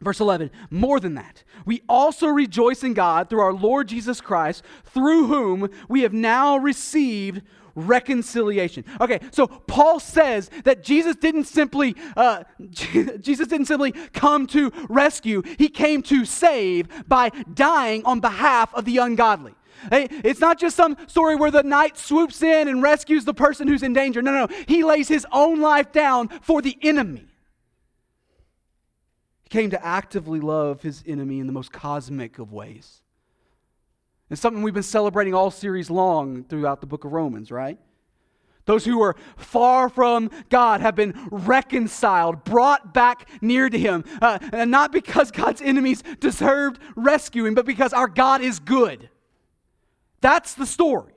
Verse 0.00 0.20
11, 0.20 0.50
more 0.70 1.00
than 1.00 1.14
that, 1.14 1.42
we 1.64 1.82
also 1.88 2.28
rejoice 2.28 2.84
in 2.84 2.92
God 2.92 3.30
through 3.30 3.40
our 3.40 3.54
Lord 3.54 3.88
Jesus 3.88 4.20
Christ, 4.20 4.62
through 4.84 5.26
whom 5.26 5.70
we 5.88 6.02
have 6.02 6.12
now 6.12 6.58
received 6.58 7.40
reconciliation. 7.74 8.84
Okay, 9.00 9.20
so 9.30 9.46
Paul 9.46 10.00
says 10.00 10.50
that 10.64 10.82
Jesus 10.82 11.16
didn't 11.16 11.44
simply 11.44 11.94
uh, 12.16 12.44
Jesus 12.70 13.46
didn't 13.46 13.66
simply 13.66 13.92
come 14.12 14.46
to 14.48 14.72
rescue; 14.88 15.42
he 15.58 15.68
came 15.68 16.02
to 16.04 16.24
save 16.24 16.88
by 17.08 17.30
dying 17.54 18.04
on 18.04 18.20
behalf 18.20 18.74
of 18.74 18.84
the 18.84 18.98
ungodly. 18.98 19.54
It's 19.90 20.40
not 20.40 20.58
just 20.58 20.76
some 20.76 20.96
story 21.06 21.36
where 21.36 21.50
the 21.50 21.62
knight 21.62 21.96
swoops 21.96 22.42
in 22.42 22.68
and 22.68 22.82
rescues 22.82 23.24
the 23.24 23.34
person 23.34 23.68
who's 23.68 23.82
in 23.82 23.92
danger. 23.92 24.22
No, 24.22 24.32
no, 24.32 24.46
no. 24.46 24.56
He 24.66 24.84
lays 24.84 25.08
his 25.08 25.26
own 25.32 25.60
life 25.60 25.92
down 25.92 26.28
for 26.40 26.62
the 26.62 26.76
enemy. 26.82 27.26
He 29.42 29.48
came 29.48 29.70
to 29.70 29.84
actively 29.84 30.40
love 30.40 30.82
his 30.82 31.04
enemy 31.06 31.38
in 31.38 31.46
the 31.46 31.52
most 31.52 31.72
cosmic 31.72 32.38
of 32.38 32.52
ways. 32.52 33.02
It's 34.28 34.40
something 34.40 34.62
we've 34.62 34.74
been 34.74 34.82
celebrating 34.82 35.34
all 35.34 35.50
series 35.50 35.88
long 35.88 36.44
throughout 36.44 36.80
the 36.80 36.86
book 36.86 37.04
of 37.04 37.12
Romans, 37.12 37.52
right? 37.52 37.78
Those 38.64 38.84
who 38.84 38.98
were 38.98 39.14
far 39.36 39.88
from 39.88 40.30
God 40.48 40.80
have 40.80 40.96
been 40.96 41.14
reconciled, 41.30 42.42
brought 42.42 42.92
back 42.92 43.28
near 43.40 43.70
to 43.70 43.78
Him. 43.78 44.04
Uh, 44.20 44.40
and 44.52 44.72
not 44.72 44.90
because 44.90 45.30
God's 45.30 45.62
enemies 45.62 46.02
deserved 46.18 46.80
rescuing, 46.96 47.54
but 47.54 47.64
because 47.64 47.92
our 47.92 48.08
God 48.08 48.42
is 48.42 48.58
good. 48.58 49.08
That's 50.20 50.54
the 50.54 50.66
story. 50.66 51.12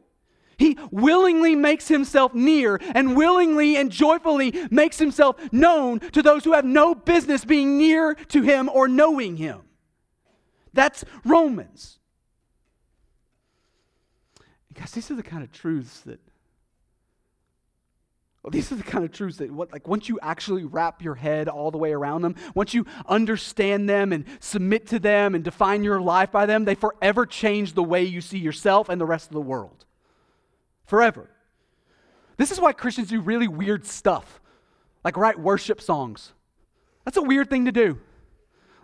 He 0.58 0.78
willingly 0.92 1.56
makes 1.56 1.88
himself 1.88 2.34
near 2.34 2.82
and 2.94 3.16
willingly 3.16 3.78
and 3.78 3.90
joyfully 3.90 4.68
makes 4.70 5.00
himself 5.00 5.38
known 5.54 6.00
to 6.12 6.22
those 6.22 6.44
who 6.44 6.52
have 6.52 6.66
no 6.66 6.94
business 6.94 7.46
being 7.46 7.78
near 7.78 8.14
to 8.14 8.42
him 8.42 8.70
or 8.70 8.90
knowing 8.90 9.38
him. 9.38 9.62
That's 10.74 11.06
Romans. 11.24 12.00
Guys, 14.74 14.92
these 14.92 15.10
are 15.10 15.16
the 15.16 15.24
kind 15.24 15.44
of 15.44 15.52
truths 15.52 16.02
that 16.02 16.20
well, 18.44 18.52
these 18.52 18.72
are 18.72 18.76
the 18.76 18.84
kind 18.84 19.04
of 19.04 19.12
truths 19.12 19.38
that 19.38 19.52
what, 19.52 19.74
like 19.74 19.88
once 19.88 20.08
you 20.08 20.18
actually 20.22 20.64
wrap 20.64 21.02
your 21.02 21.16
head 21.16 21.50
all 21.50 21.72
the 21.72 21.78
way 21.78 21.92
around 21.92 22.22
them, 22.22 22.36
once 22.56 22.74
you 22.74 22.86
understand 23.06 23.90
them 23.90 24.14
and 24.14 24.26
submit 24.40 24.88
to 24.88 25.00
them 25.00 25.36
and 25.36 25.44
define 25.44 25.84
your 25.84 26.00
life 26.00 26.32
by 26.32 26.46
them, 26.46 26.64
they 26.64 26.76
forever 26.76 27.26
change 27.26 27.74
the 27.74 27.84
way 27.84 28.04
you 28.04 28.22
see 28.22 28.38
yourself 28.38 28.88
and 28.88 29.00
the 29.00 29.06
rest 29.06 29.28
of 29.28 29.34
the 29.34 29.42
world. 29.42 29.86
Forever. 30.86 31.30
This 32.38 32.52
is 32.52 32.62
why 32.62 32.72
Christians 32.72 33.10
do 33.10 33.20
really 33.20 33.50
weird 33.50 33.86
stuff, 33.86 34.40
like 35.04 35.18
write 35.18 35.38
worship 35.38 35.82
songs. 35.82 36.32
That's 37.04 37.18
a 37.18 37.22
weird 37.22 37.50
thing 37.50 37.66
to 37.66 37.74
do. 37.74 38.00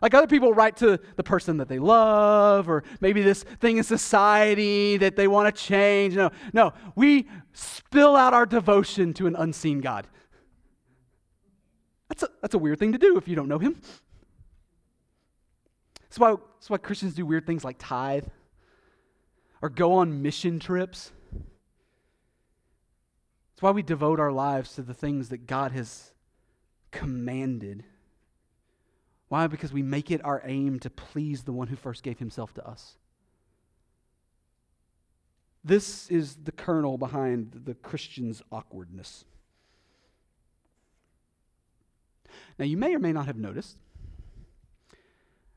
Like 0.05 0.13
other 0.13 0.27
people 0.27 0.53
write 0.53 0.77
to 0.77 0.99
the 1.15 1.23
person 1.23 1.57
that 1.57 1.67
they 1.67 1.79
love, 1.79 2.69
or 2.69 2.83
maybe 3.01 3.23
this 3.23 3.41
thing 3.41 3.77
in 3.77 3.83
society 3.83 4.97
that 4.97 5.15
they 5.15 5.27
want 5.27 5.55
to 5.55 5.63
change. 5.63 6.13
No, 6.13 6.29
no, 6.53 6.73
we 6.95 7.27
spill 7.53 8.15
out 8.15 8.31
our 8.31 8.45
devotion 8.45 9.15
to 9.15 9.25
an 9.25 9.35
unseen 9.35 9.81
God. 9.81 10.05
That's 12.07 12.21
a, 12.21 12.29
that's 12.39 12.53
a 12.53 12.59
weird 12.59 12.77
thing 12.77 12.91
to 12.91 12.99
do 12.99 13.17
if 13.17 13.27
you 13.27 13.35
don't 13.35 13.47
know 13.47 13.57
Him. 13.57 13.81
That's 16.03 16.19
why, 16.19 16.35
that's 16.53 16.69
why 16.69 16.77
Christians 16.77 17.15
do 17.15 17.25
weird 17.25 17.47
things 17.47 17.63
like 17.63 17.77
tithe 17.79 18.27
or 19.59 19.69
go 19.69 19.93
on 19.93 20.21
mission 20.21 20.59
trips. 20.59 21.11
That's 21.33 23.63
why 23.63 23.71
we 23.71 23.81
devote 23.81 24.19
our 24.19 24.31
lives 24.31 24.75
to 24.75 24.83
the 24.83 24.93
things 24.93 25.29
that 25.29 25.47
God 25.47 25.71
has 25.71 26.13
commanded. 26.91 27.85
Why? 29.27 29.47
Because 29.47 29.73
we 29.73 29.81
make 29.81 30.11
it 30.11 30.23
our 30.23 30.41
aim 30.45 30.79
to 30.79 30.89
please 30.89 31.43
the 31.43 31.51
one 31.51 31.67
who 31.67 31.75
first 31.75 32.03
gave 32.03 32.19
himself 32.19 32.53
to 32.55 32.67
us. 32.67 32.97
This 35.63 36.09
is 36.11 36.35
the 36.35 36.51
kernel 36.51 36.97
behind 36.97 37.61
the 37.65 37.73
Christian's 37.73 38.43
awkwardness. 38.51 39.25
Now, 42.59 42.65
you 42.65 42.77
may 42.77 42.93
or 42.93 42.99
may 42.99 43.11
not 43.11 43.25
have 43.25 43.37
noticed 43.37 43.77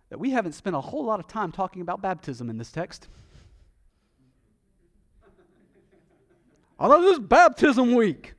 that 0.08 0.18
we 0.18 0.30
haven't 0.30 0.52
spent 0.52 0.74
a 0.74 0.80
whole 0.80 1.04
lot 1.04 1.20
of 1.20 1.28
time 1.28 1.52
talking 1.52 1.82
about 1.82 2.00
baptism 2.00 2.48
in 2.48 2.56
this 2.56 2.72
text. 2.72 3.08
Although 6.78 7.02
this 7.02 7.12
is 7.12 7.18
baptism 7.18 7.94
week. 7.94 8.34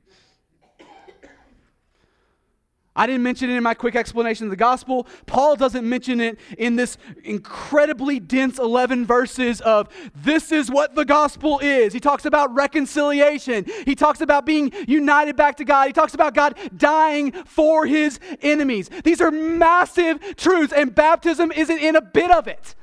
I 2.96 3.06
didn't 3.06 3.22
mention 3.22 3.50
it 3.50 3.56
in 3.56 3.62
my 3.62 3.74
quick 3.74 3.94
explanation 3.94 4.46
of 4.46 4.50
the 4.50 4.56
gospel. 4.56 5.06
Paul 5.26 5.54
doesn't 5.54 5.88
mention 5.88 6.20
it 6.20 6.40
in 6.58 6.74
this 6.74 6.98
incredibly 7.22 8.18
dense 8.18 8.58
11 8.58 9.06
verses 9.06 9.60
of 9.60 9.88
this 10.14 10.50
is 10.50 10.70
what 10.70 10.96
the 10.96 11.04
gospel 11.04 11.60
is. 11.60 11.92
He 11.92 12.00
talks 12.00 12.24
about 12.24 12.52
reconciliation. 12.52 13.64
He 13.84 13.94
talks 13.94 14.20
about 14.20 14.44
being 14.44 14.72
united 14.88 15.36
back 15.36 15.56
to 15.58 15.64
God. 15.64 15.86
He 15.86 15.92
talks 15.92 16.14
about 16.14 16.34
God 16.34 16.58
dying 16.76 17.30
for 17.44 17.86
his 17.86 18.18
enemies. 18.42 18.90
These 19.04 19.20
are 19.20 19.30
massive 19.30 20.36
truths, 20.36 20.72
and 20.72 20.92
baptism 20.92 21.52
isn't 21.52 21.78
in 21.78 21.94
a 21.94 22.02
bit 22.02 22.32
of 22.32 22.48
it. 22.48 22.74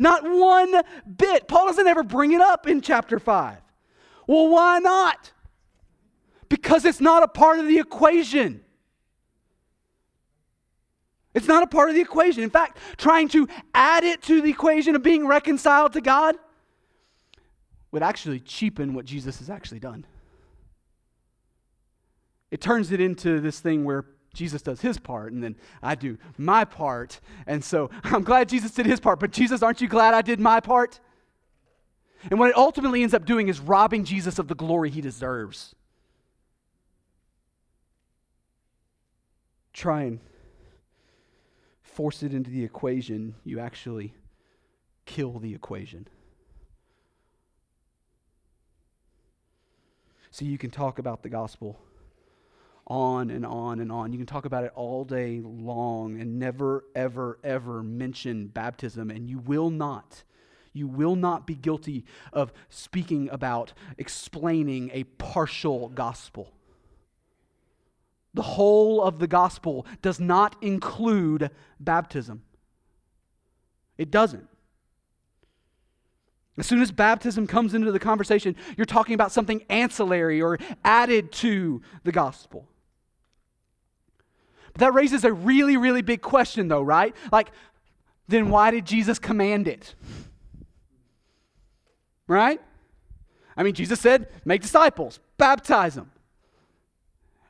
Not 0.00 0.24
one 0.24 0.82
bit. 1.16 1.46
Paul 1.46 1.66
doesn't 1.66 1.86
ever 1.86 2.02
bring 2.02 2.32
it 2.32 2.40
up 2.40 2.66
in 2.66 2.80
chapter 2.80 3.20
5. 3.20 3.58
Well, 4.26 4.48
why 4.48 4.80
not? 4.80 5.32
Because 6.48 6.84
it's 6.84 7.00
not 7.00 7.22
a 7.22 7.28
part 7.28 7.58
of 7.58 7.66
the 7.66 7.78
equation. 7.78 8.62
It's 11.34 11.46
not 11.46 11.62
a 11.62 11.66
part 11.66 11.88
of 11.88 11.94
the 11.94 12.00
equation. 12.00 12.42
In 12.42 12.50
fact, 12.50 12.78
trying 12.96 13.28
to 13.28 13.48
add 13.74 14.04
it 14.04 14.22
to 14.22 14.40
the 14.40 14.50
equation 14.50 14.96
of 14.96 15.02
being 15.02 15.26
reconciled 15.26 15.92
to 15.92 16.00
God 16.00 16.36
would 17.90 18.02
actually 18.02 18.40
cheapen 18.40 18.94
what 18.94 19.04
Jesus 19.04 19.38
has 19.38 19.48
actually 19.50 19.78
done. 19.78 20.04
It 22.50 22.60
turns 22.60 22.92
it 22.92 23.00
into 23.00 23.40
this 23.40 23.60
thing 23.60 23.84
where 23.84 24.06
Jesus 24.34 24.62
does 24.62 24.80
his 24.80 24.98
part 24.98 25.32
and 25.32 25.42
then 25.42 25.56
I 25.82 25.94
do 25.94 26.18
my 26.36 26.64
part. 26.64 27.20
And 27.46 27.62
so 27.62 27.90
I'm 28.04 28.22
glad 28.22 28.48
Jesus 28.48 28.72
did 28.72 28.86
his 28.86 29.00
part, 29.00 29.20
but 29.20 29.30
Jesus, 29.30 29.62
aren't 29.62 29.80
you 29.80 29.88
glad 29.88 30.14
I 30.14 30.22
did 30.22 30.40
my 30.40 30.60
part? 30.60 31.00
And 32.30 32.38
what 32.38 32.50
it 32.50 32.56
ultimately 32.56 33.02
ends 33.02 33.14
up 33.14 33.24
doing 33.24 33.48
is 33.48 33.60
robbing 33.60 34.04
Jesus 34.04 34.38
of 34.38 34.48
the 34.48 34.54
glory 34.54 34.90
he 34.90 35.00
deserves. 35.00 35.74
Try 39.78 40.02
and 40.02 40.18
force 41.80 42.22
it 42.24 42.34
into 42.34 42.50
the 42.50 42.64
equation, 42.64 43.36
you 43.44 43.60
actually 43.60 44.12
kill 45.06 45.38
the 45.38 45.54
equation. 45.54 46.08
So 50.30 50.44
you 50.44 50.58
can 50.58 50.70
talk 50.70 50.98
about 50.98 51.22
the 51.22 51.28
gospel 51.28 51.78
on 52.88 53.30
and 53.30 53.46
on 53.46 53.78
and 53.78 53.92
on. 53.92 54.12
You 54.12 54.18
can 54.18 54.26
talk 54.26 54.44
about 54.44 54.64
it 54.64 54.72
all 54.74 55.04
day 55.04 55.40
long 55.42 56.20
and 56.20 56.38
never, 56.38 56.84
ever, 56.94 57.38
ever 57.44 57.82
mention 57.82 58.48
baptism, 58.48 59.10
and 59.10 59.28
you 59.28 59.38
will 59.38 59.70
not. 59.70 60.24
You 60.72 60.88
will 60.88 61.16
not 61.16 61.46
be 61.46 61.54
guilty 61.54 62.04
of 62.32 62.52
speaking 62.68 63.28
about, 63.30 63.72
explaining 63.96 64.90
a 64.92 65.04
partial 65.04 65.88
gospel. 65.88 66.52
The 68.34 68.42
whole 68.42 69.02
of 69.02 69.18
the 69.18 69.26
gospel 69.26 69.86
does 70.02 70.20
not 70.20 70.56
include 70.62 71.50
baptism. 71.80 72.42
It 73.96 74.10
doesn't. 74.10 74.48
As 76.58 76.66
soon 76.66 76.82
as 76.82 76.90
baptism 76.90 77.46
comes 77.46 77.72
into 77.72 77.92
the 77.92 78.00
conversation, 78.00 78.56
you're 78.76 78.84
talking 78.84 79.14
about 79.14 79.30
something 79.30 79.64
ancillary 79.70 80.42
or 80.42 80.58
added 80.84 81.30
to 81.32 81.82
the 82.02 82.12
gospel. 82.12 82.66
But 84.72 84.80
that 84.80 84.94
raises 84.94 85.24
a 85.24 85.32
really, 85.32 85.76
really 85.76 86.02
big 86.02 86.20
question, 86.20 86.68
though, 86.68 86.82
right? 86.82 87.14
Like, 87.30 87.50
then 88.26 88.50
why 88.50 88.72
did 88.72 88.86
Jesus 88.86 89.18
command 89.18 89.68
it? 89.68 89.94
Right? 92.26 92.60
I 93.56 93.62
mean, 93.62 93.74
Jesus 93.74 94.00
said, 94.00 94.28
make 94.44 94.60
disciples, 94.60 95.20
baptize 95.38 95.94
them. 95.94 96.10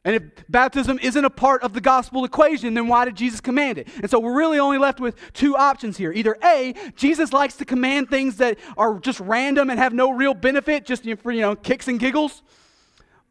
And 0.09 0.17
if 0.17 0.23
baptism 0.49 0.99
isn't 1.03 1.23
a 1.23 1.29
part 1.29 1.63
of 1.63 1.75
the 1.75 1.83
gospel 1.83 2.25
equation, 2.25 2.73
then 2.73 2.89
why 2.89 3.05
did 3.05 3.15
Jesus 3.15 3.43
command 3.43 3.77
it? 3.77 3.89
And 3.97 4.11
so 4.11 4.19
we're 4.19 4.35
really 4.35 4.59
only 4.59 4.79
left 4.79 5.01
with 5.01 5.17
two 5.35 5.55
options 5.55 5.99
here. 5.99 6.13
Either 6.13 6.35
A, 6.43 6.75
Jesus 6.97 7.35
likes 7.35 7.57
to 7.57 7.67
command 7.67 8.09
things 8.09 8.39
that 8.39 8.59
are 8.79 8.99
just 8.99 9.21
random 9.21 9.69
and 9.69 9.79
have 9.79 9.93
no 9.93 10.11
real 10.11 10.33
benefit, 10.33 10.87
just 10.87 11.05
for, 11.21 11.31
you 11.31 11.43
know, 11.43 11.55
kicks 11.55 11.89
and 11.89 12.01
giggles. 12.01 12.43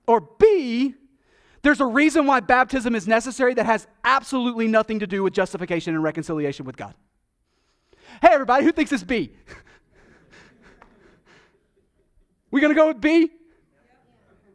Or 0.06 0.22
B, 0.22 0.94
there's 1.64 1.82
a 1.82 1.86
reason 1.88 2.28
why 2.28 2.42
baptism 2.42 2.94
is 2.94 3.08
necessary 3.08 3.56
that 3.56 3.66
has 3.66 3.88
absolutely 4.04 4.68
nothing 4.68 5.00
to 5.00 5.08
do 5.08 5.24
with 5.24 5.34
justification 5.34 5.96
and 5.96 6.04
reconciliation 6.04 6.64
with 6.64 6.78
God. 6.78 6.94
Hey, 8.22 8.30
everybody, 8.34 8.66
who 8.66 8.72
thinks 8.72 8.92
it's 8.92 9.02
B? 9.02 9.32
we 12.52 12.62
going 12.62 12.72
to 12.72 12.80
go 12.80 12.90
with 12.90 13.02
B? 13.02 13.32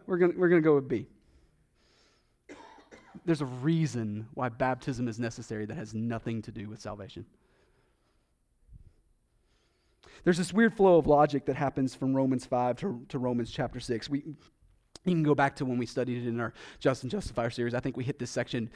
We're 0.06 0.18
going 0.18 0.38
we're 0.38 0.48
going 0.48 0.62
to 0.62 0.64
go 0.64 0.76
with 0.76 0.88
B 0.88 1.08
there's 3.24 3.40
a 3.40 3.46
reason 3.46 4.28
why 4.34 4.48
baptism 4.48 5.08
is 5.08 5.18
necessary 5.18 5.66
that 5.66 5.76
has 5.76 5.94
nothing 5.94 6.42
to 6.42 6.50
do 6.50 6.68
with 6.68 6.80
salvation. 6.80 7.24
There's 10.24 10.38
this 10.38 10.52
weird 10.52 10.74
flow 10.74 10.98
of 10.98 11.06
logic 11.06 11.46
that 11.46 11.56
happens 11.56 11.94
from 11.94 12.14
Romans 12.14 12.46
5 12.46 12.76
to, 12.78 13.04
to 13.08 13.18
Romans 13.18 13.50
chapter 13.50 13.80
6. 13.80 14.08
We, 14.08 14.22
you 15.04 15.14
can 15.14 15.22
go 15.22 15.34
back 15.34 15.56
to 15.56 15.64
when 15.64 15.78
we 15.78 15.86
studied 15.86 16.24
it 16.24 16.28
in 16.28 16.38
our 16.38 16.52
Just 16.78 17.02
and 17.02 17.10
Justifier 17.10 17.50
series. 17.50 17.74
I 17.74 17.80
think 17.80 17.96
we 17.96 18.04
hit 18.04 18.18
this 18.18 18.30
section 18.30 18.70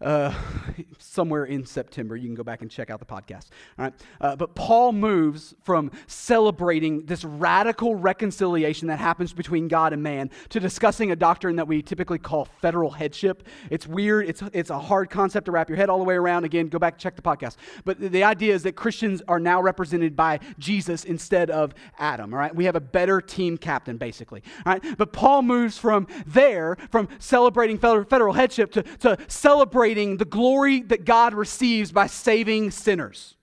uh, 0.00 0.32
somewhere 0.98 1.44
in 1.44 1.64
September. 1.64 2.16
You 2.16 2.28
can 2.28 2.34
go 2.34 2.42
back 2.42 2.62
and 2.62 2.70
check 2.70 2.90
out 2.90 3.00
the 3.00 3.06
podcast. 3.06 3.48
All 3.78 3.84
right. 3.84 3.94
Uh, 4.20 4.36
but 4.36 4.54
Paul 4.54 4.92
moves 4.92 5.54
from 5.62 5.90
celebrating 6.06 7.04
this 7.06 7.24
radical 7.24 7.94
reconciliation 7.94 8.88
that 8.88 8.98
happens 8.98 9.32
between 9.32 9.68
God 9.68 9.92
and 9.92 10.02
man 10.02 10.30
to 10.50 10.60
discussing 10.60 11.10
a 11.10 11.16
doctrine 11.16 11.56
that 11.56 11.66
we 11.66 11.82
typically 11.82 12.18
call 12.18 12.46
federal 12.60 12.90
headship. 12.90 13.46
It's 13.70 13.86
weird. 13.86 14.28
It's, 14.28 14.42
it's 14.52 14.70
a 14.70 14.78
hard 14.78 15.10
concept 15.10 15.46
to 15.46 15.52
wrap 15.52 15.68
your 15.68 15.76
head 15.76 15.90
all 15.90 15.98
the 15.98 16.04
way 16.04 16.14
around. 16.14 16.44
Again, 16.44 16.68
go 16.68 16.78
back 16.78 16.94
and 16.94 17.00
check 17.00 17.16
the 17.16 17.22
podcast. 17.22 17.56
But 17.84 17.98
the 18.00 18.24
idea 18.24 18.54
is 18.54 18.62
that 18.62 18.76
Christians 18.76 19.22
are 19.28 19.40
now 19.40 19.60
represented 19.60 20.16
by 20.16 20.40
Jesus 20.58 21.04
instead 21.04 21.50
of 21.50 21.74
Adam. 21.98 22.32
All 22.32 22.38
right. 22.38 22.54
We 22.54 22.64
have 22.64 22.76
a 22.76 22.80
better 22.80 23.20
team 23.20 23.58
captain, 23.58 23.96
basically. 23.96 24.42
All 24.64 24.72
right. 24.72 24.98
But 24.98 25.12
Paul 25.12 25.42
moves 25.42 25.78
from 25.78 26.06
there, 26.26 26.76
from 26.90 27.08
celebrating 27.18 27.78
federal, 27.78 28.32
headship 28.32 28.70
to, 28.72 28.82
to 28.82 29.18
celebrating 29.28 29.79
celebrating 29.80 30.18
the 30.18 30.26
glory 30.26 30.82
that 30.82 31.06
God 31.06 31.32
receives 31.32 31.90
by 31.90 32.06
saving 32.06 32.70
sinners. 32.70 33.34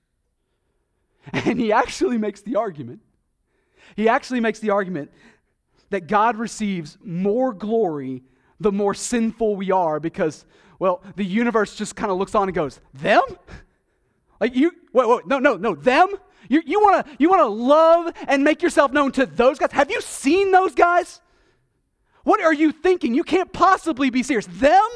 And 1.34 1.60
he 1.60 1.72
actually 1.72 2.17
makes 2.17 2.41
the 2.41 2.56
argument. 2.58 3.01
He 3.96 4.08
actually 4.08 4.39
makes 4.39 4.60
the 4.60 4.70
argument 4.70 5.12
that 5.89 6.08
God 6.08 6.38
receives 6.38 6.98
more 7.03 7.53
glory 7.53 8.24
the 8.60 8.72
more 8.72 8.94
sinful 8.94 9.56
we 9.56 9.72
are 9.72 10.00
because, 10.00 10.46
well, 10.79 11.01
the 11.15 11.25
universe 11.25 11.75
just 11.75 11.96
kind 11.96 12.12
of 12.12 12.17
looks 12.17 12.36
on 12.36 12.44
and 12.48 12.56
goes, 12.56 12.79
Them? 12.94 13.24
Like 14.39 14.56
you, 14.56 14.72
wait, 14.94 15.10
wait, 15.10 15.25
no, 15.25 15.39
no, 15.39 15.56
no, 15.56 15.74
them? 15.74 16.10
You, 16.50 16.62
you 16.65 16.79
want 16.79 17.06
to 17.06 17.12
you 17.17 17.29
wanna 17.29 17.48
love 17.48 18.13
and 18.27 18.44
make 18.44 18.62
yourself 18.62 18.91
known 18.91 19.12
to 19.13 19.25
those 19.25 19.58
guys? 19.58 19.72
Have 19.72 19.89
you 19.89 20.01
seen 20.01 20.51
those 20.51 20.75
guys? 20.75 21.20
What 22.24 22.41
are 22.41 22.53
you 22.53 22.72
thinking? 22.72 23.15
You 23.15 23.24
can't 23.24 23.51
possibly 23.51 24.12
be 24.12 24.22
serious. 24.22 24.46
Them? 24.46 24.88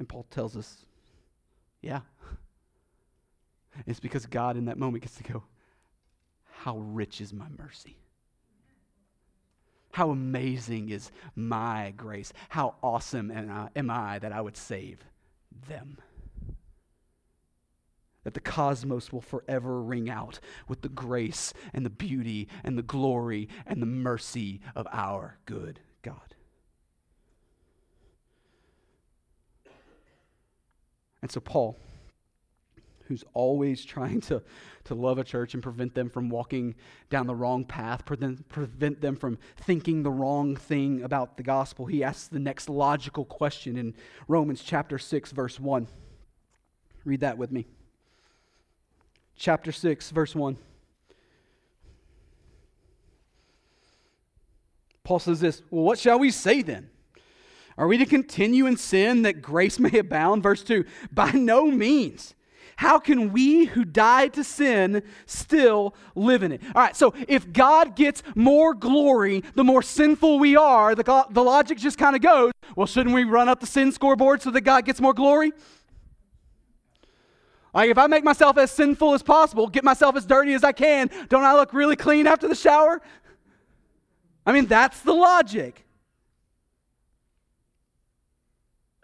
And 0.00 0.08
Paul 0.08 0.26
tells 0.30 0.56
us, 0.56 0.86
yeah. 1.82 2.00
It's 3.86 4.00
because 4.00 4.24
God 4.26 4.56
in 4.56 4.64
that 4.64 4.78
moment 4.78 5.04
gets 5.04 5.14
to 5.16 5.22
go, 5.22 5.44
How 6.50 6.78
rich 6.78 7.20
is 7.20 7.32
my 7.34 7.46
mercy? 7.58 7.98
How 9.92 10.10
amazing 10.10 10.88
is 10.88 11.12
my 11.36 11.92
grace? 11.96 12.32
How 12.48 12.76
awesome 12.82 13.30
am 13.30 13.50
I, 13.50 13.68
am 13.78 13.90
I 13.90 14.18
that 14.20 14.32
I 14.32 14.40
would 14.40 14.56
save 14.56 15.04
them? 15.68 15.98
That 18.24 18.32
the 18.34 18.40
cosmos 18.40 19.12
will 19.12 19.20
forever 19.20 19.82
ring 19.82 20.08
out 20.08 20.40
with 20.66 20.80
the 20.80 20.88
grace 20.88 21.52
and 21.74 21.84
the 21.84 21.90
beauty 21.90 22.48
and 22.64 22.78
the 22.78 22.82
glory 22.82 23.48
and 23.66 23.82
the 23.82 23.86
mercy 23.86 24.62
of 24.74 24.86
our 24.92 25.38
good 25.44 25.80
God. 26.02 26.34
And 31.22 31.30
so, 31.30 31.40
Paul, 31.40 31.76
who's 33.10 33.24
always 33.34 33.84
trying 33.84 34.20
to, 34.20 34.40
to 34.84 34.94
love 34.94 35.18
a 35.18 35.24
church 35.24 35.54
and 35.54 35.62
prevent 35.62 35.94
them 35.94 36.08
from 36.08 36.30
walking 36.30 36.76
down 37.10 37.26
the 37.26 37.34
wrong 37.34 37.64
path, 37.64 38.04
prevent, 38.04 38.48
prevent 38.48 39.00
them 39.00 39.16
from 39.16 39.36
thinking 39.56 40.02
the 40.02 40.10
wrong 40.10 40.56
thing 40.56 41.02
about 41.02 41.36
the 41.36 41.42
gospel, 41.42 41.86
he 41.86 42.04
asks 42.04 42.28
the 42.28 42.38
next 42.38 42.68
logical 42.68 43.24
question 43.24 43.76
in 43.76 43.94
Romans 44.28 44.62
chapter 44.62 44.98
6, 44.98 45.32
verse 45.32 45.58
1. 45.58 45.88
Read 47.04 47.20
that 47.20 47.36
with 47.36 47.50
me. 47.50 47.66
Chapter 49.36 49.72
6, 49.72 50.10
verse 50.10 50.34
1. 50.34 50.56
Paul 55.02 55.18
says 55.18 55.40
this 55.40 55.62
Well, 55.70 55.82
what 55.82 55.98
shall 55.98 56.20
we 56.20 56.30
say 56.30 56.62
then? 56.62 56.90
Are 57.80 57.88
we 57.88 57.96
to 57.96 58.04
continue 58.04 58.66
in 58.66 58.76
sin 58.76 59.22
that 59.22 59.40
grace 59.40 59.78
may 59.78 59.98
abound? 59.98 60.42
Verse 60.42 60.62
2 60.62 60.84
By 61.10 61.32
no 61.32 61.70
means. 61.70 62.34
How 62.76 62.98
can 62.98 63.32
we 63.32 63.64
who 63.64 63.84
died 63.84 64.34
to 64.34 64.44
sin 64.44 65.02
still 65.24 65.94
live 66.14 66.42
in 66.42 66.52
it? 66.52 66.62
All 66.74 66.82
right, 66.82 66.94
so 66.94 67.14
if 67.26 67.50
God 67.52 67.96
gets 67.96 68.22
more 68.34 68.74
glory 68.74 69.42
the 69.54 69.64
more 69.64 69.82
sinful 69.82 70.38
we 70.38 70.56
are, 70.56 70.94
the, 70.94 71.26
the 71.30 71.42
logic 71.42 71.78
just 71.78 71.98
kind 71.98 72.14
of 72.14 72.22
goes 72.22 72.52
well, 72.76 72.86
shouldn't 72.86 73.14
we 73.14 73.24
run 73.24 73.48
up 73.48 73.60
the 73.60 73.66
sin 73.66 73.92
scoreboard 73.92 74.42
so 74.42 74.50
that 74.50 74.60
God 74.60 74.84
gets 74.84 75.00
more 75.00 75.14
glory? 75.14 75.52
Like, 77.72 77.90
if 77.90 77.98
I 77.98 78.06
make 78.08 78.24
myself 78.24 78.58
as 78.58 78.70
sinful 78.70 79.14
as 79.14 79.22
possible, 79.22 79.68
get 79.68 79.84
myself 79.84 80.16
as 80.16 80.26
dirty 80.26 80.52
as 80.52 80.64
I 80.64 80.72
can, 80.72 81.10
don't 81.28 81.44
I 81.44 81.54
look 81.54 81.72
really 81.72 81.96
clean 81.96 82.26
after 82.26 82.46
the 82.46 82.54
shower? 82.54 83.00
I 84.44 84.52
mean, 84.52 84.66
that's 84.66 85.00
the 85.00 85.14
logic. 85.14 85.86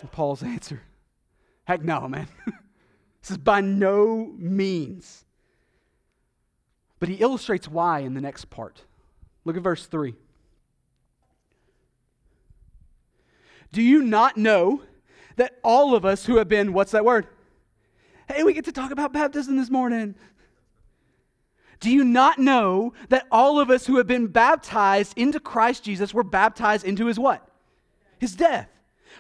And 0.01 0.11
Paul's 0.11 0.43
answer 0.43 0.83
heck 1.67 1.83
no, 1.83 2.09
man. 2.09 2.29
this 3.21 3.33
is 3.33 3.39
by 3.39 3.61
no 3.61 4.33
means. 4.39 5.25
But 6.99 7.09
he 7.09 7.17
illustrates 7.17 7.69
why 7.69 8.01
in 8.01 8.15
the 8.15 8.21
next 8.21 8.47
part. 8.47 8.83
Look 9.45 9.57
at 9.57 9.63
verse 9.63 9.87
3. 9.87 10.15
Do 13.73 13.83
you 13.83 14.03
not 14.03 14.37
know 14.37 14.81
that 15.37 15.59
all 15.63 15.95
of 15.95 16.05
us 16.05 16.25
who 16.25 16.37
have 16.37 16.49
been, 16.49 16.73
what's 16.73 16.93
that 16.93 17.05
word? 17.05 17.27
Hey, 18.29 18.43
we 18.43 18.55
get 18.55 18.65
to 18.65 18.73
talk 18.73 18.91
about 18.91 19.13
baptism 19.13 19.57
this 19.57 19.71
morning. 19.71 20.15
Do 21.81 21.91
you 21.91 22.05
not 22.05 22.39
know 22.39 22.95
that 23.11 23.27
all 23.31 23.61
of 23.61 23.71
us 23.71 23.87
who 23.87 23.99
have 23.99 24.07
been 24.07 24.29
baptized 24.29 25.13
into 25.19 25.39
Christ 25.39 25.85
Jesus 25.85 26.15
were 26.15 26.25
baptized 26.25 26.87
into 26.87 27.07
his 27.07 27.19
what? 27.19 27.47
His 28.19 28.35
death. 28.35 28.71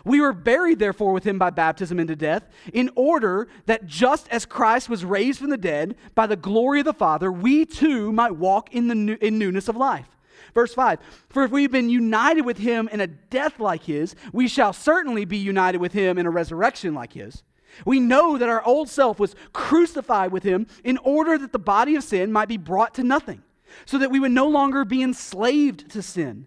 We 0.05 0.21
were 0.21 0.33
buried, 0.33 0.79
therefore, 0.79 1.13
with 1.13 1.25
him 1.25 1.39
by 1.39 1.51
baptism 1.51 1.99
into 1.99 2.17
death, 2.17 2.49
in 2.73 2.91
order 2.95 3.49
that 3.67 3.87
just 3.87 4.29
as 4.29 4.45
Christ 4.45 4.89
was 4.89 5.05
raised 5.05 5.39
from 5.41 5.51
the 5.51 5.57
dead 5.57 5.97
by 6.15 6.27
the 6.27 6.37
glory 6.37 6.81
of 6.81 6.87
the 6.87 6.93
Father, 6.93 7.31
we 7.31 7.65
too 7.65 8.13
might 8.13 8.37
walk 8.37 8.75
in, 8.75 8.89
the 8.89 8.95
new, 8.95 9.17
in 9.21 9.39
newness 9.39 9.69
of 9.69 9.77
life. 9.77 10.09
Verse 10.55 10.73
5 10.75 10.99
For 11.29 11.45
if 11.45 11.51
we've 11.51 11.71
been 11.71 11.91
united 11.91 12.43
with 12.43 12.59
him 12.59 12.89
in 12.91 13.01
a 13.01 13.07
death 13.07 13.61
like 13.61 13.85
his, 13.85 14.15
we 14.33 14.49
shall 14.49 14.73
certainly 14.73 15.25
be 15.25 15.37
united 15.37 15.79
with 15.79 15.93
him 15.93 16.19
in 16.19 16.27
a 16.27 16.31
resurrection 16.31 16.95
like 16.95 17.13
his. 17.13 17.43
We 17.85 18.01
know 18.01 18.39
that 18.39 18.49
our 18.49 18.65
old 18.65 18.89
self 18.89 19.19
was 19.19 19.35
crucified 19.53 20.33
with 20.33 20.43
him 20.43 20.67
in 20.83 20.99
order 20.99 21.37
that 21.37 21.53
the 21.53 21.59
body 21.59 21.95
of 21.95 22.05
sin 22.05 22.33
might 22.33 22.49
be 22.49 22.57
brought 22.57 22.95
to 22.95 23.03
nothing, 23.03 23.43
so 23.85 23.99
that 23.99 24.11
we 24.11 24.21
would 24.21 24.33
no 24.33 24.49
longer 24.49 24.85
be 24.85 25.03
enslaved 25.03 25.91
to 25.91 26.03
sin. 26.03 26.47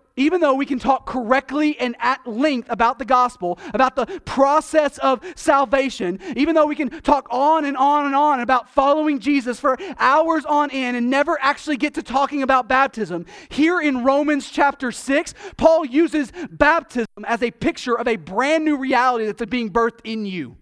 even 0.21 0.39
though 0.39 0.53
we 0.53 0.65
can 0.67 0.77
talk 0.77 1.07
correctly 1.07 1.77
and 1.79 1.95
at 1.99 2.25
length 2.27 2.69
about 2.69 2.99
the 2.99 3.05
gospel, 3.05 3.57
about 3.73 3.95
the 3.95 4.05
process 4.23 4.99
of 4.99 5.19
salvation, 5.35 6.19
even 6.35 6.53
though 6.53 6.67
we 6.67 6.75
can 6.75 6.89
talk 7.01 7.27
on 7.31 7.65
and 7.65 7.75
on 7.75 8.05
and 8.05 8.15
on 8.15 8.39
about 8.39 8.69
following 8.69 9.19
Jesus 9.19 9.59
for 9.59 9.77
hours 9.97 10.45
on 10.45 10.69
end 10.69 10.95
and 10.95 11.09
never 11.09 11.37
actually 11.41 11.75
get 11.75 11.95
to 11.95 12.03
talking 12.03 12.43
about 12.43 12.67
baptism, 12.67 13.25
here 13.49 13.81
in 13.81 14.03
Romans 14.03 14.49
chapter 14.49 14.91
6, 14.91 15.33
Paul 15.57 15.85
uses 15.85 16.31
baptism 16.51 17.25
as 17.25 17.41
a 17.41 17.49
picture 17.49 17.97
of 17.97 18.07
a 18.07 18.15
brand 18.15 18.63
new 18.63 18.77
reality 18.77 19.25
that's 19.25 19.43
being 19.45 19.71
birthed 19.71 20.01
in 20.03 20.25
you. 20.25 20.55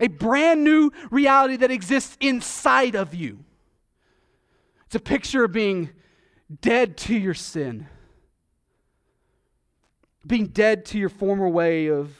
A 0.00 0.08
brand 0.08 0.64
new 0.64 0.90
reality 1.10 1.56
that 1.56 1.70
exists 1.70 2.18
inside 2.20 2.94
of 2.94 3.14
you. 3.14 3.44
It's 4.86 4.94
a 4.94 5.00
picture 5.00 5.44
of 5.44 5.52
being 5.52 5.90
dead 6.60 6.96
to 6.96 7.14
your 7.14 7.34
sin, 7.34 7.86
being 10.26 10.46
dead 10.46 10.84
to 10.86 10.98
your 10.98 11.08
former 11.08 11.48
way 11.48 11.86
of, 11.86 12.14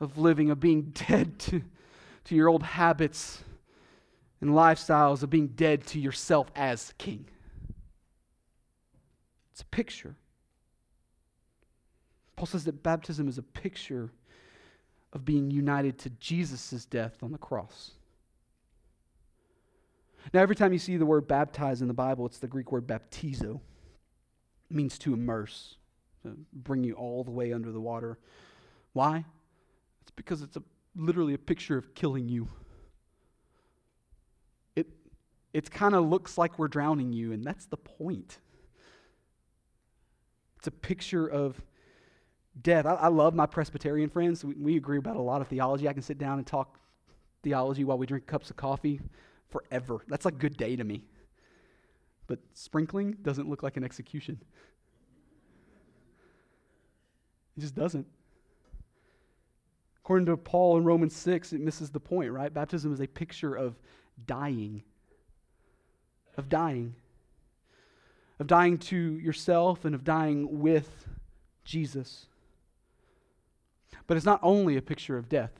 of 0.00 0.18
living, 0.18 0.50
of 0.50 0.60
being 0.60 0.82
dead 1.08 1.38
to, 1.38 1.62
to 2.24 2.34
your 2.34 2.48
old 2.48 2.62
habits 2.62 3.42
and 4.40 4.50
lifestyles, 4.50 5.22
of 5.22 5.30
being 5.30 5.48
dead 5.48 5.86
to 5.86 5.98
yourself 5.98 6.50
as 6.54 6.92
king. 6.98 7.26
It's 9.52 9.62
a 9.62 9.66
picture. 9.66 10.14
Paul 12.36 12.46
says 12.46 12.64
that 12.64 12.84
baptism 12.84 13.26
is 13.26 13.38
a 13.38 13.42
picture 13.42 14.10
of 15.12 15.24
being 15.24 15.50
united 15.50 15.98
to 15.98 16.10
Jesus' 16.10 16.84
death 16.84 17.22
on 17.22 17.32
the 17.32 17.38
cross. 17.38 17.92
Now, 20.32 20.40
every 20.40 20.56
time 20.56 20.72
you 20.72 20.78
see 20.78 20.96
the 20.96 21.06
word 21.06 21.26
baptize 21.26 21.80
in 21.80 21.88
the 21.88 21.94
Bible, 21.94 22.26
it's 22.26 22.38
the 22.38 22.48
Greek 22.48 22.70
word 22.70 22.86
baptizo. 22.86 23.60
It 24.70 24.76
means 24.76 24.98
to 25.00 25.14
immerse, 25.14 25.76
to 26.22 26.36
bring 26.52 26.84
you 26.84 26.94
all 26.94 27.24
the 27.24 27.30
way 27.30 27.52
under 27.52 27.72
the 27.72 27.80
water. 27.80 28.18
Why? 28.92 29.24
It's 30.02 30.10
because 30.10 30.42
it's 30.42 30.56
a, 30.56 30.62
literally 30.94 31.34
a 31.34 31.38
picture 31.38 31.78
of 31.78 31.94
killing 31.94 32.28
you. 32.28 32.48
It 34.76 34.88
it 35.54 35.70
kind 35.70 35.94
of 35.94 36.04
looks 36.04 36.36
like 36.36 36.58
we're 36.58 36.68
drowning 36.68 37.12
you, 37.12 37.32
and 37.32 37.42
that's 37.42 37.66
the 37.66 37.78
point. 37.78 38.38
It's 40.58 40.66
a 40.66 40.72
picture 40.72 41.26
of 41.26 41.62
death. 42.60 42.84
I, 42.84 42.94
I 42.94 43.08
love 43.08 43.34
my 43.34 43.46
Presbyterian 43.46 44.10
friends. 44.10 44.44
We, 44.44 44.54
we 44.54 44.76
agree 44.76 44.98
about 44.98 45.16
a 45.16 45.22
lot 45.22 45.40
of 45.40 45.48
theology. 45.48 45.88
I 45.88 45.92
can 45.94 46.02
sit 46.02 46.18
down 46.18 46.38
and 46.38 46.46
talk 46.46 46.78
theology 47.42 47.84
while 47.84 47.96
we 47.96 48.04
drink 48.04 48.26
cups 48.26 48.50
of 48.50 48.56
coffee 48.56 49.00
forever. 49.50 50.04
That's 50.08 50.26
a 50.26 50.30
good 50.30 50.56
day 50.56 50.76
to 50.76 50.84
me. 50.84 51.04
But 52.26 52.38
sprinkling 52.52 53.16
doesn't 53.22 53.48
look 53.48 53.62
like 53.62 53.76
an 53.76 53.84
execution. 53.84 54.38
It 57.56 57.60
just 57.60 57.74
doesn't. 57.74 58.06
According 60.04 60.26
to 60.26 60.36
Paul 60.36 60.78
in 60.78 60.84
Romans 60.84 61.14
6, 61.16 61.52
it 61.52 61.60
misses 61.60 61.90
the 61.90 62.00
point, 62.00 62.30
right? 62.30 62.52
Baptism 62.52 62.92
is 62.92 63.00
a 63.00 63.06
picture 63.06 63.54
of 63.54 63.76
dying. 64.26 64.82
Of 66.36 66.48
dying. 66.48 66.94
Of 68.38 68.46
dying 68.46 68.78
to 68.78 68.96
yourself 68.96 69.84
and 69.84 69.94
of 69.94 70.04
dying 70.04 70.60
with 70.60 71.06
Jesus. 71.64 72.26
But 74.06 74.16
it's 74.16 74.26
not 74.26 74.40
only 74.42 74.76
a 74.76 74.82
picture 74.82 75.18
of 75.18 75.28
death. 75.28 75.52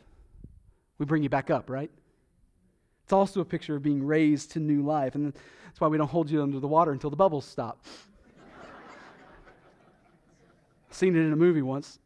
We 0.98 1.07
bring 1.07 1.22
you 1.22 1.29
back 1.29 1.51
up, 1.51 1.68
right? 1.68 1.90
It's 3.09 3.12
also 3.14 3.40
a 3.40 3.44
picture 3.47 3.75
of 3.75 3.83
being 3.83 4.05
raised 4.07 4.51
to 4.51 4.61
new 4.61 4.83
life. 4.83 5.14
And 5.14 5.33
that's 5.33 5.81
why 5.81 5.88
we 5.88 5.97
don't 5.97 6.11
hold 6.11 6.29
you 6.29 6.42
under 6.42 6.61
the 6.61 6.68
water 6.68 6.92
until 6.92 7.09
the 7.09 7.16
bubbles 7.16 7.47
stop. 7.47 7.83
Seen 10.90 11.16
it 11.16 11.21
in 11.21 11.33
a 11.33 11.37
movie 11.37 11.62
once. 11.62 12.01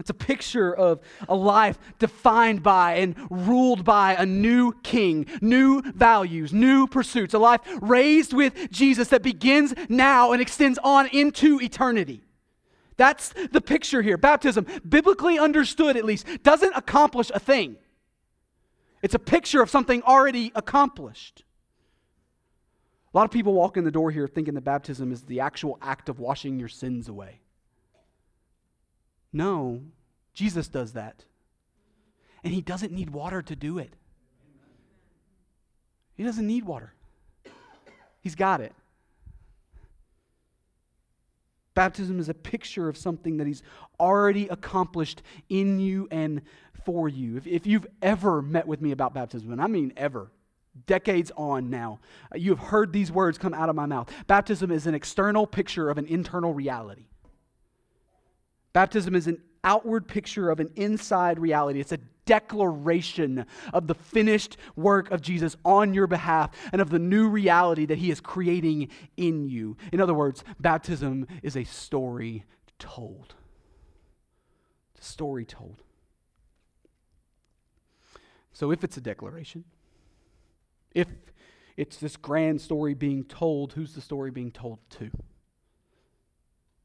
It's 0.00 0.10
a 0.10 0.14
picture 0.14 0.74
of 0.74 0.98
a 1.28 1.36
life 1.36 1.78
defined 2.00 2.64
by 2.64 2.94
and 2.94 3.14
ruled 3.30 3.84
by 3.84 4.14
a 4.14 4.26
new 4.26 4.72
king, 4.82 5.26
new 5.40 5.80
values, 5.92 6.52
new 6.52 6.88
pursuits, 6.88 7.34
a 7.34 7.38
life 7.38 7.60
raised 7.80 8.32
with 8.32 8.72
Jesus 8.72 9.10
that 9.10 9.22
begins 9.22 9.74
now 9.88 10.32
and 10.32 10.42
extends 10.42 10.80
on 10.82 11.06
into 11.12 11.60
eternity. 11.60 12.24
That's 12.96 13.32
the 13.52 13.60
picture 13.60 14.02
here. 14.02 14.18
Baptism, 14.18 14.66
biblically 14.88 15.38
understood 15.38 15.96
at 15.96 16.04
least, 16.04 16.26
doesn't 16.42 16.72
accomplish 16.74 17.30
a 17.32 17.38
thing. 17.38 17.76
It's 19.02 19.14
a 19.14 19.18
picture 19.18 19.60
of 19.60 19.68
something 19.68 20.02
already 20.02 20.52
accomplished. 20.54 21.44
A 23.12 23.16
lot 23.18 23.24
of 23.24 23.30
people 23.30 23.52
walk 23.52 23.76
in 23.76 23.84
the 23.84 23.90
door 23.90 24.10
here 24.10 24.26
thinking 24.26 24.54
that 24.54 24.62
baptism 24.62 25.12
is 25.12 25.22
the 25.22 25.40
actual 25.40 25.76
act 25.82 26.08
of 26.08 26.18
washing 26.18 26.58
your 26.58 26.68
sins 26.68 27.08
away. 27.08 27.40
No, 29.32 29.82
Jesus 30.32 30.68
does 30.68 30.92
that. 30.92 31.24
And 32.44 32.54
he 32.54 32.60
doesn't 32.60 32.92
need 32.92 33.10
water 33.10 33.42
to 33.42 33.56
do 33.56 33.78
it. 33.78 33.94
He 36.14 36.24
doesn't 36.24 36.46
need 36.46 36.64
water, 36.64 36.94
he's 38.20 38.34
got 38.34 38.60
it. 38.60 38.72
Baptism 41.74 42.20
is 42.20 42.28
a 42.28 42.34
picture 42.34 42.88
of 42.88 42.96
something 42.96 43.38
that 43.38 43.46
he's 43.46 43.62
already 43.98 44.48
accomplished 44.48 45.22
in 45.48 45.80
you 45.80 46.06
and 46.10 46.42
for 46.84 47.08
you. 47.08 47.36
If, 47.36 47.46
if 47.46 47.66
you've 47.66 47.86
ever 48.02 48.42
met 48.42 48.66
with 48.66 48.80
me 48.80 48.92
about 48.92 49.14
baptism, 49.14 49.52
and 49.52 49.60
I 49.60 49.66
mean 49.66 49.92
ever, 49.96 50.30
decades 50.86 51.30
on 51.36 51.70
now, 51.70 52.00
you 52.34 52.50
have 52.50 52.58
heard 52.58 52.92
these 52.92 53.10
words 53.10 53.38
come 53.38 53.54
out 53.54 53.68
of 53.68 53.76
my 53.76 53.86
mouth. 53.86 54.10
Baptism 54.26 54.70
is 54.70 54.86
an 54.86 54.94
external 54.94 55.46
picture 55.46 55.88
of 55.88 55.98
an 55.98 56.06
internal 56.06 56.52
reality. 56.52 57.06
Baptism 58.72 59.14
is 59.14 59.26
an 59.26 59.40
outward 59.64 60.08
picture 60.08 60.50
of 60.50 60.60
an 60.60 60.70
inside 60.76 61.38
reality. 61.38 61.80
It's 61.80 61.92
a 61.92 61.98
declaration 62.24 63.46
of 63.72 63.86
the 63.86 63.94
finished 63.94 64.56
work 64.76 65.10
of 65.10 65.20
Jesus 65.20 65.56
on 65.64 65.94
your 65.94 66.06
behalf 66.06 66.50
and 66.72 66.80
of 66.80 66.90
the 66.90 66.98
new 66.98 67.28
reality 67.28 67.86
that 67.86 67.98
he 67.98 68.10
is 68.10 68.20
creating 68.20 68.88
in 69.16 69.48
you. 69.48 69.76
In 69.92 70.00
other 70.00 70.14
words, 70.14 70.44
baptism 70.60 71.26
is 71.42 71.56
a 71.56 71.64
story 71.64 72.44
told. 72.78 73.34
It's 74.96 75.08
a 75.08 75.12
story 75.12 75.44
told. 75.44 75.82
So 78.52 78.70
if 78.70 78.84
it's 78.84 78.96
a 78.96 79.00
declaration, 79.00 79.64
if 80.94 81.08
it's 81.76 81.96
this 81.96 82.16
grand 82.16 82.60
story 82.60 82.94
being 82.94 83.24
told, 83.24 83.72
who's 83.72 83.94
the 83.94 84.00
story 84.00 84.30
being 84.30 84.50
told 84.50 84.78
to? 84.90 85.10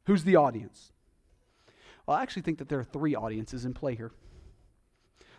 Who's 0.06 0.24
the 0.24 0.38
audience? 0.38 0.94
Well, 2.06 2.18
I 2.18 2.24
actually 2.24 2.44
think 2.44 2.60
that 2.60 2.70
there 2.70 2.80
are 2.80 2.86
three 2.86 3.16
audiences 3.16 3.66
in 3.66 3.74
play 3.74 3.96
here. 3.96 4.12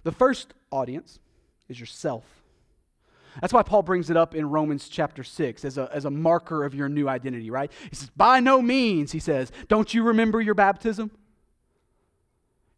The 0.04 0.12
first 0.12 0.54
audience 0.70 1.18
is 1.68 1.78
yourself. 1.78 2.24
That's 3.40 3.52
why 3.52 3.62
Paul 3.62 3.82
brings 3.82 4.10
it 4.10 4.16
up 4.16 4.34
in 4.34 4.48
Romans 4.48 4.88
chapter 4.88 5.22
6 5.22 5.64
as 5.64 5.78
a, 5.78 5.88
as 5.92 6.04
a 6.04 6.10
marker 6.10 6.64
of 6.64 6.74
your 6.74 6.88
new 6.88 7.08
identity, 7.08 7.50
right? 7.50 7.70
He 7.90 7.94
says, 7.94 8.10
By 8.16 8.40
no 8.40 8.60
means, 8.60 9.12
he 9.12 9.20
says, 9.20 9.52
don't 9.68 9.92
you 9.94 10.02
remember 10.02 10.40
your 10.40 10.54
baptism? 10.54 11.10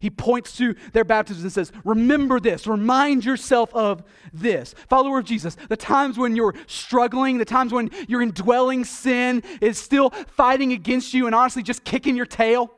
He 0.00 0.09
points 0.09 0.56
to 0.56 0.74
their 0.94 1.04
baptism 1.04 1.44
and 1.44 1.52
says, 1.52 1.72
Remember 1.85 2.40
this, 2.40 2.66
remind 2.66 3.24
yourself 3.24 3.72
of 3.74 4.02
this. 4.33 4.74
Follower 4.88 5.18
of 5.18 5.26
Jesus, 5.26 5.56
the 5.68 5.76
times 5.76 6.16
when 6.16 6.35
you're 6.35 6.54
struggling, 6.66 7.37
the 7.37 7.44
times 7.44 7.72
when 7.72 7.90
your 8.09 8.22
indwelling 8.22 8.85
sin 8.85 9.42
is 9.61 9.78
still 9.78 10.11
fighting 10.11 10.72
against 10.72 11.12
you 11.12 11.26
and 11.26 11.35
honestly 11.35 11.62
just 11.62 11.85
kicking 11.85 12.16
your 12.16 12.26
tail. 12.26 12.72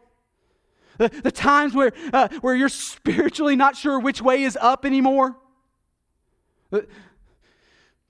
The, 0.98 1.08
the 1.08 1.32
times 1.32 1.74
where, 1.74 1.92
uh, 2.12 2.28
where 2.40 2.54
you're 2.54 2.68
spiritually 2.68 3.56
not 3.56 3.76
sure 3.76 3.98
which 3.98 4.20
way 4.20 4.42
is 4.42 4.58
up 4.60 4.84
anymore. 4.84 5.36
Uh, 6.72 6.80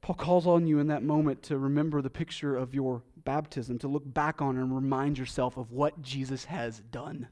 Paul 0.00 0.16
calls 0.16 0.46
on 0.46 0.66
you 0.66 0.80
in 0.80 0.88
that 0.88 1.02
moment 1.02 1.42
to 1.44 1.58
remember 1.58 2.02
the 2.02 2.10
picture 2.10 2.56
of 2.56 2.74
your 2.74 3.02
baptism, 3.24 3.78
to 3.78 3.88
look 3.88 4.02
back 4.04 4.42
on 4.42 4.56
and 4.56 4.74
remind 4.74 5.16
yourself 5.16 5.56
of 5.56 5.70
what 5.70 6.02
Jesus 6.02 6.46
has 6.46 6.80
done 6.80 7.28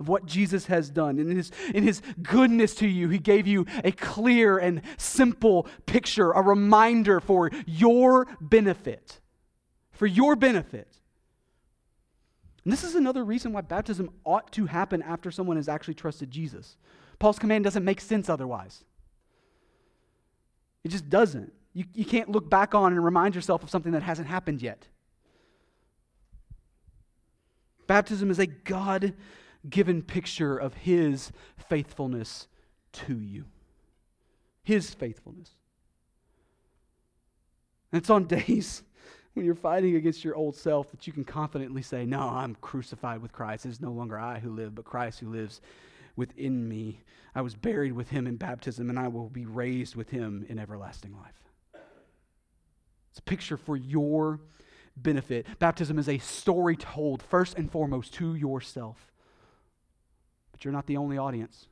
of 0.00 0.08
what 0.08 0.24
Jesus 0.24 0.66
has 0.66 0.88
done. 0.90 1.18
In 1.18 1.36
his, 1.36 1.52
in 1.74 1.84
his 1.84 2.00
goodness 2.22 2.74
to 2.76 2.88
you, 2.88 3.10
he 3.10 3.18
gave 3.18 3.46
you 3.46 3.66
a 3.84 3.92
clear 3.92 4.56
and 4.56 4.80
simple 4.96 5.68
picture, 5.84 6.32
a 6.32 6.42
reminder 6.42 7.20
for 7.20 7.50
your 7.66 8.26
benefit. 8.40 9.20
For 9.92 10.06
your 10.06 10.34
benefit. 10.34 10.88
And 12.64 12.72
this 12.72 12.84
is 12.84 12.94
another 12.94 13.24
reason 13.24 13.52
why 13.52 13.62
baptism 13.62 14.10
ought 14.24 14.52
to 14.52 14.66
happen 14.66 15.02
after 15.02 15.30
someone 15.30 15.56
has 15.56 15.68
actually 15.68 15.94
trusted 15.94 16.30
Jesus. 16.30 16.76
Paul's 17.18 17.38
command 17.38 17.64
doesn't 17.64 17.84
make 17.84 18.00
sense 18.00 18.28
otherwise. 18.28 18.84
It 20.84 20.88
just 20.88 21.08
doesn't. 21.08 21.52
You, 21.72 21.84
you 21.94 22.04
can't 22.04 22.28
look 22.28 22.50
back 22.50 22.74
on 22.74 22.92
and 22.92 23.04
remind 23.04 23.34
yourself 23.34 23.62
of 23.62 23.70
something 23.70 23.92
that 23.92 24.02
hasn't 24.02 24.28
happened 24.28 24.60
yet. 24.60 24.86
Baptism 27.86 28.30
is 28.30 28.38
a 28.38 28.46
God 28.46 29.14
given 29.68 30.02
picture 30.02 30.56
of 30.56 30.74
his 30.74 31.32
faithfulness 31.56 32.46
to 32.92 33.18
you. 33.18 33.44
His 34.62 34.94
faithfulness. 34.94 35.50
And 37.92 38.00
it's 38.00 38.10
on 38.10 38.24
days 38.26 38.82
when 39.34 39.46
you're 39.46 39.54
fighting 39.54 39.96
against 39.96 40.24
your 40.24 40.34
old 40.34 40.56
self 40.56 40.90
that 40.90 41.06
you 41.06 41.12
can 41.12 41.24
confidently 41.24 41.82
say, 41.82 42.04
No, 42.04 42.20
I'm 42.20 42.56
crucified 42.56 43.22
with 43.22 43.32
Christ. 43.32 43.66
It 43.66 43.70
is 43.70 43.80
no 43.80 43.92
longer 43.92 44.18
I 44.18 44.38
who 44.38 44.50
live, 44.50 44.74
but 44.74 44.84
Christ 44.84 45.20
who 45.20 45.30
lives 45.30 45.60
within 46.16 46.68
me. 46.68 47.00
I 47.34 47.42
was 47.42 47.54
buried 47.54 47.92
with 47.92 48.10
him 48.10 48.26
in 48.26 48.36
baptism, 48.36 48.90
and 48.90 48.98
I 48.98 49.08
will 49.08 49.28
be 49.28 49.46
raised 49.46 49.94
with 49.94 50.10
him 50.10 50.44
in 50.48 50.58
everlasting 50.58 51.12
life. 51.12 51.80
It's 53.10 53.20
a 53.20 53.22
picture 53.22 53.56
for 53.56 53.76
your 53.76 54.40
benefit. 54.96 55.46
Baptism 55.58 55.98
is 55.98 56.08
a 56.08 56.18
story 56.18 56.76
told 56.76 57.22
first 57.22 57.56
and 57.56 57.70
foremost 57.70 58.14
to 58.14 58.34
yourself. 58.34 59.12
But 60.52 60.64
you're 60.64 60.72
not 60.72 60.86
the 60.86 60.96
only 60.96 61.18
audience. 61.18 61.66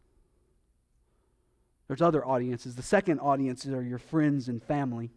There's 1.88 2.02
other 2.02 2.24
audiences. 2.24 2.76
The 2.76 2.82
second 2.82 3.18
audiences 3.20 3.72
are 3.72 3.82
your 3.82 3.98
friends 3.98 4.48
and 4.48 4.62
family. 4.62 5.10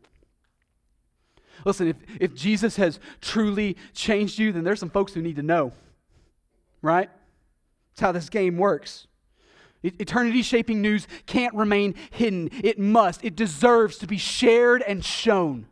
Listen, 1.65 1.87
if, 1.87 1.95
if 2.19 2.35
Jesus 2.35 2.75
has 2.77 2.99
truly 3.21 3.77
changed 3.93 4.39
you, 4.39 4.51
then 4.51 4.63
there's 4.63 4.79
some 4.79 4.89
folks 4.89 5.13
who 5.13 5.21
need 5.21 5.35
to 5.35 5.43
know, 5.43 5.73
right? 6.81 7.09
That's 7.91 8.01
how 8.01 8.11
this 8.11 8.29
game 8.29 8.57
works. 8.57 9.07
Eternity 9.83 10.43
shaping 10.43 10.81
news 10.81 11.07
can't 11.25 11.55
remain 11.55 11.95
hidden. 12.11 12.49
It 12.63 12.77
must, 12.77 13.23
it 13.23 13.35
deserves 13.35 13.97
to 13.99 14.07
be 14.07 14.17
shared 14.17 14.83
and 14.83 15.03
shown. 15.03 15.65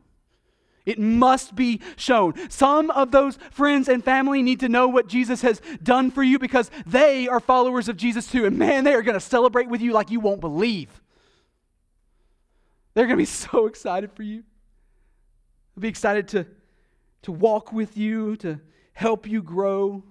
It 0.85 0.97
must 0.97 1.55
be 1.55 1.81
shown. 1.97 2.33
Some 2.49 2.89
of 2.89 3.11
those 3.11 3.37
friends 3.51 3.87
and 3.87 4.03
family 4.03 4.41
need 4.41 4.61
to 4.61 4.69
know 4.69 4.87
what 4.87 5.07
Jesus 5.07 5.43
has 5.43 5.61
done 5.83 6.09
for 6.09 6.23
you 6.23 6.39
because 6.39 6.71
they 6.87 7.27
are 7.27 7.39
followers 7.39 7.87
of 7.87 7.97
Jesus 7.97 8.25
too. 8.25 8.45
And 8.45 8.57
man, 8.57 8.83
they 8.83 8.95
are 8.95 9.03
going 9.03 9.13
to 9.13 9.19
celebrate 9.19 9.69
with 9.69 9.81
you 9.81 9.91
like 9.91 10.09
you 10.09 10.19
won't 10.19 10.41
believe. 10.41 11.01
They're 12.95 13.05
going 13.05 13.17
to 13.17 13.21
be 13.21 13.25
so 13.25 13.67
excited 13.67 14.11
for 14.13 14.23
you. 14.23 14.43
They'll 15.79 15.83
be 15.83 15.87
excited 15.87 16.27
to, 16.29 16.45
to 17.21 17.31
walk 17.31 17.71
with 17.71 17.95
you, 17.95 18.35
to 18.37 18.59
help 18.91 19.25
you 19.25 19.41
grow. 19.41 20.03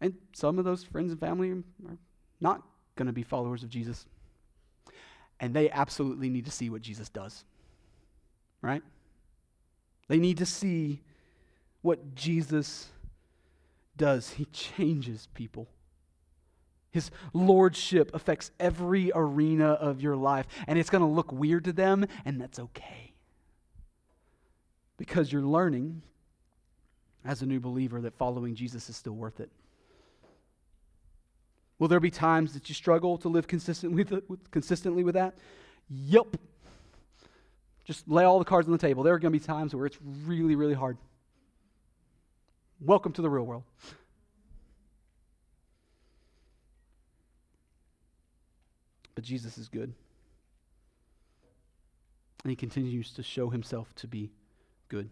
And 0.00 0.14
some 0.32 0.58
of 0.58 0.64
those 0.64 0.82
friends 0.82 1.12
and 1.12 1.20
family 1.20 1.52
are 1.52 1.98
not 2.40 2.64
going 2.96 3.06
to 3.06 3.12
be 3.12 3.22
followers 3.22 3.62
of 3.62 3.70
Jesus. 3.70 4.06
And 5.38 5.54
they 5.54 5.70
absolutely 5.70 6.28
need 6.28 6.46
to 6.46 6.50
see 6.50 6.68
what 6.68 6.82
Jesus 6.82 7.08
does. 7.08 7.44
Right? 8.60 8.82
They 10.08 10.18
need 10.18 10.38
to 10.38 10.46
see 10.46 11.04
what 11.82 12.16
Jesus 12.16 12.88
does. 13.96 14.30
He 14.30 14.46
changes 14.46 15.28
people. 15.32 15.68
His 16.90 17.12
lordship 17.32 18.12
affects 18.14 18.50
every 18.58 19.12
arena 19.14 19.74
of 19.74 20.00
your 20.00 20.16
life, 20.16 20.46
and 20.66 20.76
it's 20.76 20.90
going 20.90 21.02
to 21.02 21.08
look 21.08 21.30
weird 21.30 21.66
to 21.66 21.72
them, 21.72 22.04
and 22.24 22.40
that's 22.40 22.58
okay. 22.58 23.07
Because 24.98 25.32
you're 25.32 25.42
learning 25.42 26.02
as 27.24 27.40
a 27.40 27.46
new 27.46 27.60
believer 27.60 28.02
that 28.02 28.14
following 28.14 28.54
Jesus 28.54 28.90
is 28.90 28.96
still 28.96 29.14
worth 29.14 29.40
it. 29.40 29.50
Will 31.78 31.88
there 31.88 32.00
be 32.00 32.10
times 32.10 32.52
that 32.54 32.68
you 32.68 32.74
struggle 32.74 33.16
to 33.18 33.28
live 33.28 33.46
consistently 33.46 34.04
with, 34.04 34.50
consistently 34.50 35.04
with 35.04 35.14
that? 35.14 35.38
Yep. 35.88 36.36
Just 37.84 38.08
lay 38.08 38.24
all 38.24 38.38
the 38.38 38.44
cards 38.44 38.66
on 38.66 38.72
the 38.72 38.78
table. 38.78 39.02
There 39.02 39.14
are 39.14 39.18
going 39.18 39.32
to 39.32 39.38
be 39.38 39.44
times 39.44 39.74
where 39.74 39.86
it's 39.86 39.98
really, 40.02 40.56
really 40.56 40.74
hard. 40.74 40.98
Welcome 42.80 43.12
to 43.12 43.22
the 43.22 43.30
real 43.30 43.44
world. 43.44 43.62
But 49.14 49.24
Jesus 49.24 49.58
is 49.58 49.68
good. 49.68 49.94
And 52.44 52.50
he 52.50 52.56
continues 52.56 53.12
to 53.14 53.22
show 53.22 53.50
himself 53.50 53.94
to 53.96 54.06
be 54.06 54.30
good. 54.88 55.10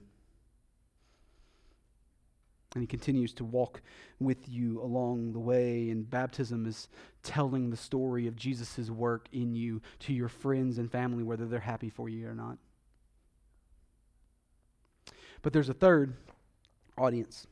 And 2.75 2.83
he 2.83 2.87
continues 2.87 3.33
to 3.35 3.45
walk 3.45 3.81
with 4.21 4.49
you 4.49 4.83
along 4.83 5.33
the 5.33 5.39
way. 5.39 5.89
And 5.89 6.09
baptism 6.09 6.67
is 6.67 6.89
telling 7.23 7.71
the 7.71 7.77
story 7.77 8.27
of 8.27 8.37
Jesus' 8.37 8.91
work 8.91 9.29
in 9.33 9.55
you 9.55 9.81
to 10.01 10.13
your 10.13 10.29
friends 10.29 10.77
and 10.77 10.91
family, 10.91 11.23
whether 11.23 11.47
they're 11.47 11.61
happy 11.61 11.89
for 11.89 12.09
you 12.09 12.29
or 12.29 12.35
not. 12.35 12.59
But 15.41 15.55
there's 15.55 15.71
a 15.71 15.75
third 15.75 16.15
audience. 16.99 17.47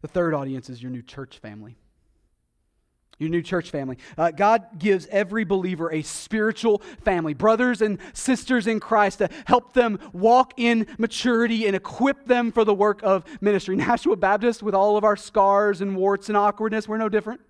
The 0.00 0.08
third 0.08 0.32
audience 0.32 0.70
is 0.70 0.82
your 0.82 0.90
new 0.90 1.02
church 1.02 1.38
family 1.38 1.76
your 3.22 3.30
new 3.30 3.40
church 3.40 3.70
family. 3.70 3.96
Uh, 4.18 4.30
God 4.30 4.78
gives 4.78 5.06
every 5.10 5.44
believer 5.44 5.90
a 5.92 6.02
spiritual 6.02 6.82
family, 7.04 7.32
brothers 7.32 7.80
and 7.80 7.98
sisters 8.12 8.66
in 8.66 8.80
Christ, 8.80 9.18
to 9.18 9.30
help 9.46 9.72
them 9.72 9.98
walk 10.12 10.54
in 10.56 10.86
maturity 10.98 11.66
and 11.66 11.74
equip 11.74 12.26
them 12.26 12.52
for 12.52 12.64
the 12.64 12.74
work 12.74 13.00
of 13.02 13.24
ministry. 13.40 13.76
Nashua 13.82 14.16
Baptist, 14.16 14.62
with 14.62 14.74
all 14.74 14.96
of 14.96 15.04
our 15.04 15.16
scars 15.16 15.80
and 15.80 15.96
warts 15.96 16.28
and 16.28 16.36
awkwardness, 16.36 16.88
we're 16.88 16.98
no 16.98 17.08
different. 17.08 17.40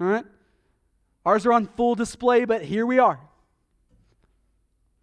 All 0.00 0.06
right? 0.06 0.24
Ours 1.24 1.46
are 1.46 1.52
on 1.52 1.66
full 1.66 1.94
display, 1.94 2.44
but 2.44 2.62
here 2.62 2.84
we 2.86 2.98
are. 2.98 3.20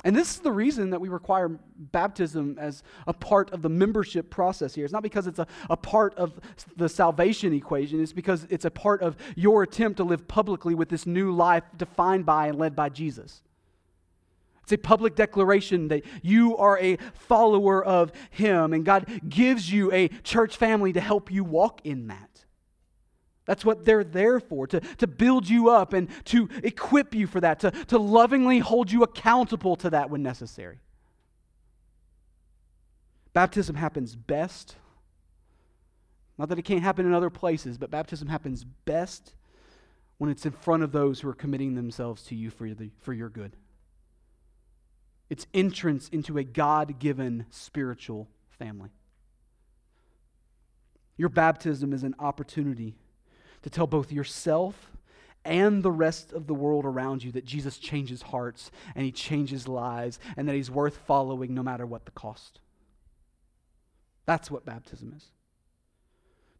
And 0.06 0.16
this 0.16 0.36
is 0.36 0.40
the 0.40 0.52
reason 0.52 0.92
that 0.92 1.02
we 1.02 1.10
require 1.10 1.50
baptism 1.78 2.58
as 2.58 2.84
a 3.06 3.14
part 3.14 3.52
of 3.52 3.62
the 3.62 3.70
membership 3.70 4.30
process 4.30 4.74
here. 4.74 4.86
It's 4.86 4.94
not 4.94 5.04
because 5.04 5.28
it's 5.28 5.40
a, 5.40 5.48
a 5.70 5.76
part 5.76 6.16
of 6.16 6.40
the 6.78 6.88
salvation 6.88 7.52
equation, 7.54 8.02
it's 8.02 8.14
because 8.14 8.48
it's 8.50 8.64
a 8.64 8.72
part 8.72 9.02
of 9.02 9.18
your 9.36 9.64
attempt 9.64 9.98
to 9.98 10.06
live 10.06 10.28
publicly 10.28 10.74
with 10.74 10.88
this 10.88 11.06
new 11.06 11.34
life 11.34 11.64
defined 11.78 12.26
by 12.26 12.48
and 12.48 12.58
led 12.58 12.78
by 12.78 12.88
Jesus. 12.88 13.42
It's 14.64 14.72
a 14.72 14.78
public 14.78 15.16
declaration 15.16 15.90
that 15.90 16.04
you 16.22 16.56
are 16.56 16.78
a 16.80 16.98
follower 17.14 17.84
of 17.84 18.14
Him, 18.30 18.72
and 18.72 18.86
God 18.86 19.06
gives 19.28 19.74
you 19.74 19.92
a 19.92 20.10
church 20.24 20.56
family 20.56 20.94
to 20.94 21.02
help 21.02 21.32
you 21.32 21.44
walk 21.44 21.82
in 21.84 22.08
that. 22.08 22.46
That's 23.50 23.66
what 23.66 23.84
they're 23.84 24.04
there 24.04 24.40
for, 24.40 24.68
to, 24.68 24.80
to 24.80 25.08
build 25.08 25.50
you 25.50 25.72
up 25.72 25.94
and 25.94 26.08
to 26.26 26.48
equip 26.64 27.16
you 27.16 27.26
for 27.26 27.42
that, 27.42 27.62
to, 27.62 27.72
to 27.72 27.98
lovingly 27.98 28.60
hold 28.60 28.92
you 28.92 29.02
accountable 29.02 29.76
to 29.78 29.90
that 29.90 30.12
when 30.12 30.22
necessary. 30.22 30.78
Baptism 33.34 33.76
happens 33.76 34.16
best. 34.16 34.76
Not 36.38 36.50
that 36.50 36.60
it 36.60 36.62
can't 36.62 36.84
happen 36.84 37.08
in 37.08 37.14
other 37.16 37.32
places, 37.32 37.80
but 37.80 37.90
baptism 37.90 38.28
happens 38.28 38.64
best 38.64 39.34
when 40.20 40.30
it's 40.30 40.46
in 40.46 40.52
front 40.52 40.84
of 40.84 40.92
those 40.92 41.20
who 41.20 41.28
are 41.28 41.34
committing 41.34 41.74
themselves 41.74 42.22
to 42.26 42.36
you 42.36 42.52
for, 42.52 42.70
the, 42.70 42.92
for 43.02 43.14
your 43.14 43.30
good. 43.30 43.56
It's 45.28 45.48
entrance 45.56 46.08
into 46.10 46.38
a 46.38 46.44
God 46.44 47.00
given 47.00 47.48
spiritual 47.50 48.28
family. 48.60 48.92
Your 51.18 51.30
baptism 51.30 51.94
is 51.94 52.04
an 52.04 52.14
opportunity 52.20 52.94
to 53.62 53.70
tell 53.70 53.88
both 53.88 54.12
yourself 54.12 54.92
and 55.46 55.84
the 55.84 55.92
rest 55.92 56.34
of 56.34 56.48
the 56.48 56.54
world 56.54 56.86
around 56.86 57.24
you 57.24 57.32
that 57.32 57.46
Jesus 57.46 57.78
changes 57.78 58.22
hearts 58.22 58.72
and 58.96 59.06
he 59.06 59.12
changes 59.12 59.68
lives 59.68 60.20
and 60.38 60.48
that 60.48 60.56
he's 60.56 60.70
worth 60.70 60.98
following 61.06 61.54
no 61.54 61.64
matter 61.64 61.86
what 61.86 62.06
the 62.06 62.12
cost. 62.12 62.60
That's 64.26 64.52
what 64.52 64.66
baptism 64.66 65.14
is. 65.16 65.26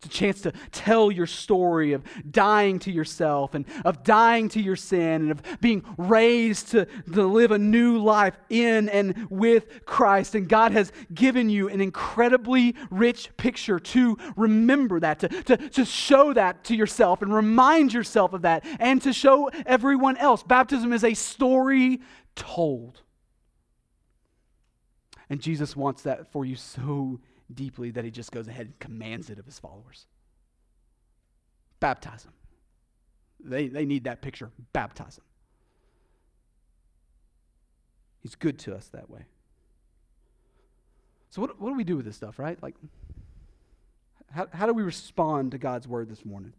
It's 0.02 0.16
a 0.16 0.18
chance 0.18 0.40
to 0.42 0.54
tell 0.72 1.12
your 1.12 1.28
story 1.28 1.92
of 1.92 2.06
dying 2.32 2.80
to 2.80 2.92
yourself 2.92 3.54
and 3.54 3.66
of 3.84 4.02
dying 4.06 4.48
to 4.50 4.62
your 4.62 4.78
sin 4.78 5.24
and 5.24 5.32
of 5.32 5.42
being 5.60 5.84
raised 5.98 6.70
to, 6.70 6.86
to 6.86 7.26
live 7.26 7.52
a 7.52 7.58
new 7.58 7.98
life 7.98 8.38
in 8.50 8.88
and 8.88 9.28
with 9.30 9.86
Christ. 9.86 10.36
And 10.36 10.48
God 10.48 10.72
has 10.72 10.94
given 11.14 11.50
you 11.50 11.68
an 11.68 11.82
incredibly 11.82 12.76
rich 12.90 13.36
picture 13.36 13.78
to 13.78 14.18
remember 14.38 15.02
that, 15.02 15.20
to, 15.20 15.28
to, 15.28 15.58
to 15.58 15.84
show 15.84 16.32
that 16.32 16.64
to 16.66 16.78
yourself 16.78 17.22
and 17.22 17.34
remind 17.34 17.92
yourself 17.92 18.32
of 18.32 18.44
that, 18.44 18.64
and 18.80 19.02
to 19.02 19.12
show 19.12 19.50
everyone 19.66 20.16
else. 20.16 20.44
Baptism 20.44 20.94
is 20.94 21.04
a 21.04 21.14
story 21.14 22.00
told. 22.36 23.02
And 25.30 25.42
Jesus 25.42 25.76
wants 25.76 26.04
that 26.04 26.32
for 26.32 26.46
you 26.46 26.56
so 26.56 27.20
deeply 27.54 27.92
that 27.92 28.04
he 28.04 28.12
just 28.12 28.32
goes 28.32 28.48
ahead 28.48 28.68
and 28.68 28.80
commands 28.80 29.30
it 29.30 29.40
of 29.40 29.46
his 29.46 29.60
followers. 29.60 30.06
Baptize 31.80 32.24
them. 32.24 32.34
They, 33.40 33.68
they 33.68 33.86
need 33.86 34.04
that 34.04 34.22
picture. 34.22 34.52
Baptize 34.74 35.16
them. 35.16 35.26
He's 38.22 38.36
good 38.36 38.60
to 38.60 38.76
us 38.76 38.88
that 38.90 39.10
way. 39.10 39.26
So, 41.30 41.42
what, 41.42 41.60
what 41.60 41.70
do 41.70 41.76
we 41.76 41.84
do 41.84 41.96
with 41.96 42.06
this 42.06 42.18
stuff, 42.18 42.38
right? 42.38 42.62
Like, 42.62 42.76
how, 44.32 44.48
how 44.52 44.66
do 44.66 44.74
we 44.74 44.84
respond 44.84 45.52
to 45.52 45.58
God's 45.58 45.88
word 45.88 46.10
this 46.10 46.26
morning? 46.26 46.54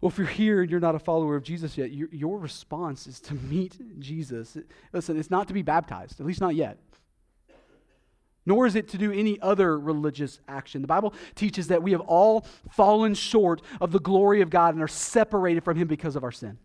Well, 0.00 0.10
if 0.10 0.18
you're 0.18 0.26
here 0.26 0.62
and 0.62 0.70
you're 0.70 0.80
not 0.80 0.96
a 0.96 0.98
follower 0.98 1.36
of 1.36 1.44
Jesus 1.44 1.78
yet, 1.78 1.92
your, 1.92 2.08
your 2.10 2.38
response 2.38 3.06
is 3.06 3.20
to 3.20 3.34
meet 3.34 3.78
Jesus. 4.00 4.58
Listen, 4.92 5.16
it's 5.16 5.30
not 5.30 5.46
to 5.48 5.54
be 5.54 5.62
baptized, 5.62 6.20
at 6.20 6.26
least 6.26 6.40
not 6.40 6.54
yet 6.56 6.78
nor 8.44 8.66
is 8.66 8.74
it 8.74 8.88
to 8.88 8.98
do 8.98 9.12
any 9.12 9.40
other 9.40 9.78
religious 9.78 10.40
action. 10.48 10.82
The 10.82 10.88
Bible 10.88 11.14
teaches 11.34 11.68
that 11.68 11.82
we 11.82 11.92
have 11.92 12.00
all 12.00 12.46
fallen 12.70 13.14
short 13.14 13.62
of 13.80 13.92
the 13.92 14.00
glory 14.00 14.40
of 14.40 14.50
God 14.50 14.74
and 14.74 14.82
are 14.82 14.88
separated 14.88 15.64
from 15.64 15.76
Him 15.76 15.88
because 15.88 16.16
of 16.16 16.24
our 16.24 16.32
sin. 16.32 16.58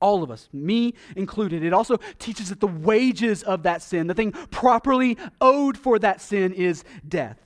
All 0.00 0.24
of 0.24 0.32
us, 0.32 0.48
me 0.52 0.94
included. 1.14 1.62
It 1.62 1.72
also 1.72 1.98
teaches 2.18 2.48
that 2.48 2.58
the 2.58 2.66
wages 2.66 3.44
of 3.44 3.62
that 3.62 3.82
sin, 3.82 4.08
the 4.08 4.14
thing 4.14 4.32
properly 4.32 5.16
owed 5.40 5.78
for 5.78 5.98
that 6.00 6.20
sin, 6.20 6.52
is 6.52 6.82
death. 7.06 7.38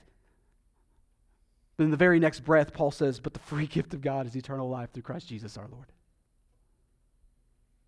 But 1.77 1.83
in 1.83 1.91
the 1.91 1.97
very 1.97 2.19
next 2.19 2.39
breath, 2.39 2.73
Paul 2.73 2.89
says, 2.89 3.19
But 3.19 3.33
the 3.33 3.39
free 3.39 3.67
gift 3.67 3.93
of 3.93 4.01
God 4.01 4.25
is 4.25 4.35
eternal 4.35 4.67
life 4.67 4.91
through 4.91 5.03
Christ 5.03 5.27
Jesus 5.27 5.55
our 5.57 5.67
Lord. 5.71 5.91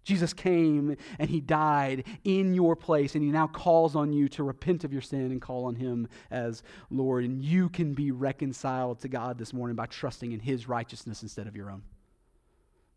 Jesus 0.09 0.33
came 0.33 0.97
and 1.19 1.29
he 1.29 1.39
died 1.39 2.03
in 2.23 2.55
your 2.55 2.75
place, 2.75 3.13
and 3.13 3.23
he 3.23 3.29
now 3.29 3.45
calls 3.45 3.95
on 3.95 4.11
you 4.11 4.27
to 4.29 4.43
repent 4.43 4.83
of 4.83 4.91
your 4.91 5.03
sin 5.03 5.31
and 5.31 5.39
call 5.39 5.65
on 5.65 5.75
him 5.75 6.07
as 6.31 6.63
Lord. 6.89 7.25
And 7.25 7.45
you 7.45 7.69
can 7.69 7.93
be 7.93 8.09
reconciled 8.09 9.01
to 9.01 9.07
God 9.07 9.37
this 9.37 9.53
morning 9.53 9.75
by 9.75 9.85
trusting 9.85 10.31
in 10.31 10.39
his 10.39 10.67
righteousness 10.67 11.21
instead 11.21 11.45
of 11.45 11.55
your 11.55 11.69
own. 11.69 11.83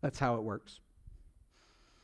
That's 0.01 0.17
how 0.17 0.37
it 0.37 0.41
works. 0.41 0.79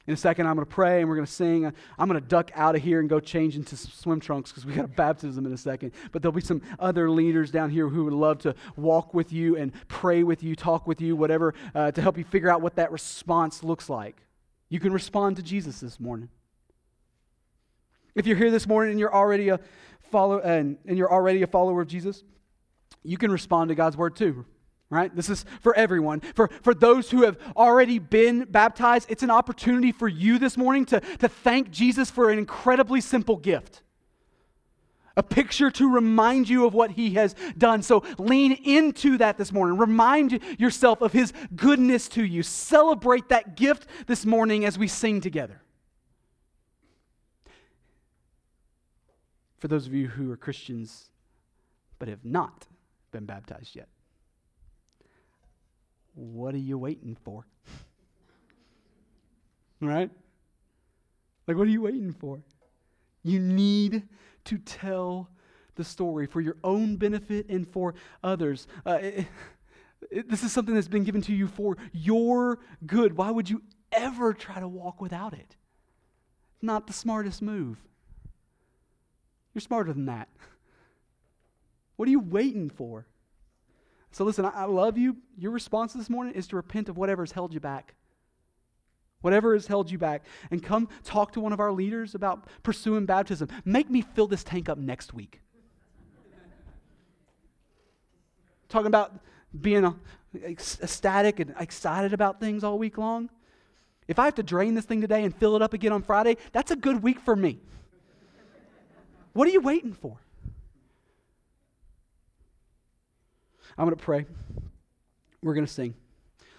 In 0.05 0.13
a 0.13 0.17
second, 0.17 0.45
I'm 0.45 0.55
going 0.55 0.65
to 0.65 0.71
pray 0.71 0.99
and 0.99 1.09
we're 1.09 1.15
going 1.15 1.25
to 1.25 1.31
sing. 1.31 1.65
I'm 1.65 2.07
going 2.07 2.21
to 2.21 2.27
duck 2.27 2.51
out 2.53 2.75
of 2.75 2.83
here 2.83 2.99
and 2.99 3.09
go 3.09 3.19
change 3.19 3.55
into 3.55 3.75
swim 3.75 4.19
trunks 4.19 4.51
because 4.51 4.63
we 4.63 4.73
got 4.73 4.85
a 4.85 4.89
baptism 4.89 5.43
in 5.47 5.53
a 5.53 5.57
second. 5.57 5.91
But 6.11 6.21
there'll 6.21 6.35
be 6.35 6.41
some 6.41 6.61
other 6.77 7.09
leaders 7.09 7.49
down 7.49 7.71
here 7.71 7.89
who 7.89 8.03
would 8.05 8.13
love 8.13 8.37
to 8.39 8.53
walk 8.75 9.15
with 9.15 9.33
you 9.33 9.57
and 9.57 9.71
pray 9.87 10.21
with 10.21 10.43
you, 10.43 10.55
talk 10.55 10.85
with 10.85 11.01
you, 11.01 11.15
whatever, 11.15 11.55
uh, 11.73 11.91
to 11.91 12.01
help 12.01 12.15
you 12.15 12.23
figure 12.23 12.49
out 12.49 12.61
what 12.61 12.75
that 12.75 12.91
response 12.91 13.63
looks 13.63 13.89
like. 13.89 14.21
You 14.69 14.79
can 14.79 14.93
respond 14.93 15.35
to 15.37 15.43
Jesus 15.43 15.79
this 15.79 15.99
morning. 15.99 16.29
If 18.15 18.27
you're 18.27 18.37
here 18.37 18.51
this 18.51 18.67
morning 18.67 18.91
and 18.91 18.99
you're 18.99 19.13
already 19.13 19.49
a 19.49 19.59
follow 20.11 20.39
and, 20.39 20.77
and 20.85 20.97
you're 20.97 21.11
already 21.11 21.41
a 21.41 21.47
follower 21.47 21.81
of 21.81 21.87
Jesus, 21.87 22.23
you 23.03 23.17
can 23.17 23.31
respond 23.31 23.69
to 23.69 23.75
God's 23.75 23.97
word 23.97 24.15
too. 24.15 24.45
Right? 24.91 25.15
This 25.15 25.29
is 25.29 25.45
for 25.61 25.75
everyone. 25.75 26.21
For, 26.35 26.49
for 26.63 26.73
those 26.73 27.11
who 27.11 27.23
have 27.23 27.37
already 27.55 27.99
been 27.99 28.45
baptized, 28.45 29.11
it's 29.11 29.21
an 29.21 29.29
opportunity 29.29 29.91
for 29.91 30.07
you 30.07 30.39
this 30.39 30.57
morning 30.57 30.85
to, 30.85 30.99
to 30.99 31.27
thank 31.27 31.69
Jesus 31.69 32.09
for 32.09 32.31
an 32.31 32.39
incredibly 32.39 32.99
simple 32.99 33.35
gift 33.35 33.83
a 35.15 35.23
picture 35.23 35.71
to 35.71 35.89
remind 35.89 36.49
you 36.49 36.65
of 36.65 36.73
what 36.73 36.91
he 36.91 37.11
has 37.11 37.35
done. 37.57 37.81
So 37.81 38.03
lean 38.17 38.51
into 38.51 39.17
that 39.17 39.37
this 39.37 39.51
morning. 39.51 39.77
Remind 39.77 40.39
yourself 40.59 41.01
of 41.01 41.13
his 41.13 41.33
goodness 41.55 42.07
to 42.09 42.23
you. 42.23 42.43
Celebrate 42.43 43.29
that 43.29 43.55
gift 43.55 43.87
this 44.07 44.25
morning 44.25 44.65
as 44.65 44.77
we 44.77 44.87
sing 44.87 45.21
together. 45.21 45.61
For 49.57 49.67
those 49.67 49.87
of 49.87 49.93
you 49.93 50.07
who 50.07 50.31
are 50.31 50.37
Christians 50.37 51.11
but 51.99 52.07
have 52.07 52.23
not 52.23 52.65
been 53.11 53.25
baptized 53.25 53.75
yet, 53.75 53.89
what 56.15 56.55
are 56.55 56.59
you 56.59 56.77
waiting 56.77 57.17
for? 57.23 57.45
right? 59.81 60.09
Like, 61.47 61.57
what 61.57 61.67
are 61.67 61.71
you 61.71 61.81
waiting 61.81 62.13
for? 62.13 62.39
You 63.23 63.39
need 63.39 64.07
to 64.45 64.57
tell 64.57 65.29
the 65.75 65.83
story 65.83 66.25
for 66.25 66.41
your 66.41 66.57
own 66.63 66.97
benefit 66.97 67.49
and 67.49 67.67
for 67.67 67.95
others. 68.23 68.67
Uh, 68.85 68.99
it, 69.01 69.27
it, 70.11 70.29
this 70.29 70.43
is 70.43 70.51
something 70.51 70.75
that's 70.75 70.87
been 70.87 71.03
given 71.03 71.21
to 71.23 71.33
you 71.33 71.47
for 71.47 71.77
your 71.93 72.59
good. 72.85 73.17
Why 73.17 73.31
would 73.31 73.49
you 73.49 73.61
ever 73.91 74.33
try 74.33 74.59
to 74.59 74.67
walk 74.67 75.01
without 75.01 75.33
it? 75.33 75.55
It's 76.55 76.63
not 76.63 76.87
the 76.87 76.93
smartest 76.93 77.41
move. 77.41 77.77
You're 79.53 79.61
smarter 79.61 79.93
than 79.93 80.05
that. 80.05 80.29
What 81.95 82.07
are 82.07 82.11
you 82.11 82.19
waiting 82.19 82.69
for? 82.69 83.07
So, 84.11 84.23
listen, 84.23 84.45
I, 84.45 84.49
I 84.49 84.65
love 84.65 84.97
you. 84.97 85.17
Your 85.37 85.51
response 85.51 85.93
this 85.93 86.09
morning 86.09 86.33
is 86.33 86.47
to 86.47 86.55
repent 86.55 86.89
of 86.89 86.97
whatever 86.97 87.23
has 87.23 87.31
held 87.31 87.53
you 87.53 87.59
back 87.59 87.95
whatever 89.21 89.53
has 89.53 89.67
held 89.67 89.91
you 89.91 89.97
back, 89.97 90.23
and 90.51 90.63
come 90.63 90.87
talk 91.03 91.31
to 91.33 91.39
one 91.39 91.53
of 91.53 91.59
our 91.59 91.71
leaders 91.71 92.15
about 92.15 92.47
pursuing 92.63 93.05
baptism. 93.05 93.49
Make 93.65 93.89
me 93.89 94.01
fill 94.01 94.27
this 94.27 94.43
tank 94.43 94.69
up 94.69 94.77
next 94.77 95.13
week. 95.13 95.41
Talking 98.67 98.87
about 98.87 99.19
being 99.59 99.83
uh, 99.83 99.93
ecstatic 100.43 101.39
and 101.39 101.55
excited 101.59 102.13
about 102.13 102.39
things 102.39 102.63
all 102.63 102.77
week 102.77 102.97
long. 102.97 103.29
If 104.07 104.19
I 104.19 104.25
have 104.25 104.35
to 104.35 104.43
drain 104.43 104.75
this 104.75 104.85
thing 104.85 105.01
today 105.01 105.23
and 105.23 105.35
fill 105.35 105.55
it 105.55 105.61
up 105.61 105.73
again 105.73 105.91
on 105.91 106.01
Friday, 106.01 106.37
that's 106.51 106.71
a 106.71 106.75
good 106.75 107.03
week 107.03 107.19
for 107.19 107.35
me. 107.35 107.59
What 109.33 109.47
are 109.47 109.51
you 109.51 109.61
waiting 109.61 109.93
for? 109.93 110.17
I'm 113.77 113.85
going 113.85 113.95
to 113.95 114.03
pray. 114.03 114.25
We're 115.41 115.53
going 115.53 115.65
to 115.65 115.71
sing. 115.71 115.93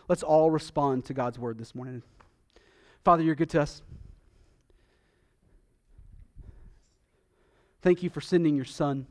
Let's 0.09 0.23
all 0.23 0.51
respond 0.51 1.05
to 1.07 1.14
God's 1.14 1.38
word 1.38 1.59
this 1.59 1.75
morning. 1.75 2.03
Father, 3.05 3.23
you're 3.23 3.35
good 3.35 3.51
to 3.51 3.63
us. 3.63 3.83
Thank 7.83 8.03
you 8.03 8.11
for 8.11 8.21
sending 8.21 8.57
your 8.57 8.67
son 8.67 9.07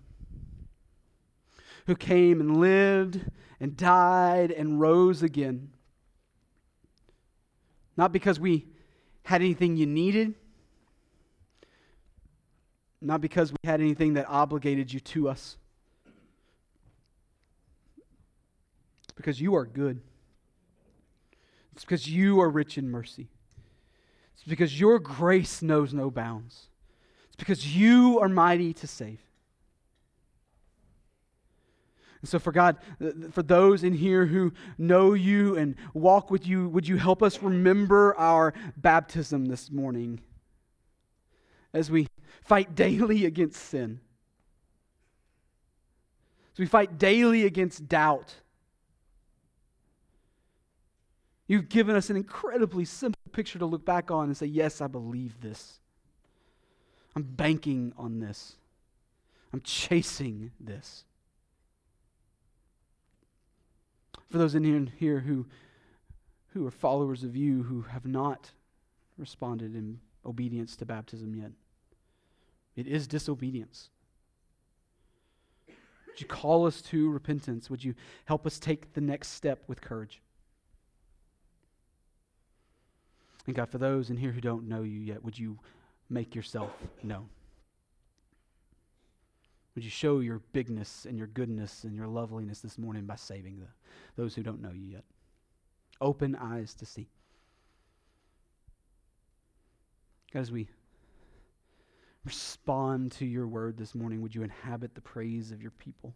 who 1.88 1.96
came 1.96 2.40
and 2.40 2.58
lived 2.58 3.22
and 3.60 3.76
died 3.76 4.52
and 4.52 4.80
rose 4.80 5.24
again. 5.24 5.72
Not 7.98 8.14
because 8.14 8.40
we 8.40 8.68
had 9.24 9.42
anything 9.42 9.76
you 9.76 9.88
needed, 9.88 10.36
not 13.02 13.22
because 13.22 13.52
we 13.52 13.58
had 13.64 13.82
anything 13.82 14.14
that 14.14 14.28
obligated 14.30 14.94
you 14.94 15.00
to 15.00 15.30
us. 15.30 15.58
It's 19.04 19.14
because 19.16 19.42
you 19.42 19.56
are 19.56 19.66
good. 19.66 20.00
It's 21.74 21.84
because 21.84 22.08
you 22.08 22.40
are 22.40 22.50
rich 22.50 22.78
in 22.78 22.90
mercy. 22.90 23.30
Because 24.50 24.80
your 24.80 25.00
grace 25.00 25.62
knows 25.62 25.94
no 25.94 26.10
bounds. 26.10 26.68
It's 27.28 27.36
because 27.38 27.76
you 27.76 28.20
are 28.20 28.28
mighty 28.28 28.74
to 28.74 28.88
save. 28.88 29.20
And 32.22 32.30
so, 32.30 32.38
for 32.38 32.52
God, 32.52 32.78
for 33.32 33.44
those 33.44 33.84
in 33.84 33.94
here 33.94 34.26
who 34.26 34.52
know 34.78 35.14
you 35.14 35.56
and 35.56 35.76
walk 35.94 36.30
with 36.30 36.46
you, 36.46 36.68
would 36.68 36.88
you 36.88 36.98
help 36.98 37.24
us 37.24 37.42
remember 37.42 38.14
our 38.18 38.54
baptism 38.76 39.46
this 39.46 39.72
morning 39.72 40.20
as 41.74 41.90
we 41.90 42.08
fight 42.44 42.76
daily 42.76 43.26
against 43.26 43.62
sin? 43.62 44.02
As 46.54 46.60
we 46.60 46.66
fight 46.66 46.98
daily 46.98 47.46
against 47.46 47.88
doubt 47.88 48.36
You've 51.50 51.68
given 51.68 51.96
us 51.96 52.12
an 52.12 52.16
incredibly 52.16 52.86
simple 52.86 53.20
picture 53.32 53.58
to 53.58 53.66
look 53.66 53.84
back 53.84 54.12
on 54.12 54.26
and 54.26 54.38
say, 54.38 54.46
Yes, 54.46 54.82
I 54.82 54.88
believe 54.88 55.42
this. 55.42 55.80
I'm 57.16 57.24
banking 57.24 57.92
on 57.98 58.20
this. 58.20 58.56
I'm 59.52 59.62
chasing 59.62 60.52
this. 60.60 61.06
For 64.30 64.38
those 64.38 64.54
in 64.54 64.92
here, 65.00 65.22
who, 65.22 65.48
who 66.50 66.68
are 66.68 66.72
followers 66.72 67.24
of 67.24 67.36
you 67.36 67.64
who 67.64 67.82
have 67.82 68.06
not 68.06 68.52
responded 69.18 69.76
in 69.76 70.00
obedience 70.24 70.76
to 70.76 70.86
baptism 70.86 71.34
yet, 71.34 71.52
it 72.76 72.86
is 72.86 73.08
disobedience. 73.08 73.90
Would 75.68 76.22
you 76.22 76.28
call 76.28 76.68
us 76.68 76.84
to 76.84 77.10
repentance? 77.10 77.72
Would 77.72 77.84
you 77.84 77.96
help 78.26 78.46
us 78.46 78.60
take 78.60 78.94
the 78.94 79.02
next 79.02 79.30
step 79.30 79.64
with 79.68 79.82
courage? 79.82 80.22
And 83.50 83.56
God, 83.56 83.72
for 83.72 83.80
those 83.80 84.12
in 84.12 84.18
here 84.18 84.32
who 84.32 84.42
don't 84.42 84.70
know 84.70 84.84
you 84.84 85.00
yet, 85.00 85.24
would 85.24 85.40
you 85.40 85.58
make 86.08 86.36
yourself 86.36 86.70
known? 87.02 87.28
Would 89.74 89.84
you 89.84 89.90
show 89.90 90.20
your 90.20 90.44
bigness 90.54 91.08
and 91.10 91.18
your 91.18 91.26
goodness 91.26 91.84
and 91.84 91.96
your 91.96 92.06
loveliness 92.06 92.60
this 92.60 92.78
morning 92.78 93.08
by 93.08 93.16
saving 93.16 93.58
the, 93.58 93.66
those 94.16 94.36
who 94.36 94.44
don't 94.44 94.62
know 94.62 94.70
you 94.70 94.86
yet? 94.86 95.04
Open 96.00 96.36
eyes 96.36 96.76
to 96.76 96.86
see. 96.86 97.10
God, 100.32 100.42
as 100.42 100.52
we 100.52 100.70
respond 102.26 103.14
to 103.14 103.26
your 103.26 103.48
word 103.48 103.78
this 103.78 103.96
morning, 103.96 104.22
would 104.22 104.36
you 104.36 104.44
inhabit 104.44 104.94
the 104.94 105.02
praise 105.02 105.52
of 105.52 105.60
your 105.60 105.72
people? 105.72 106.14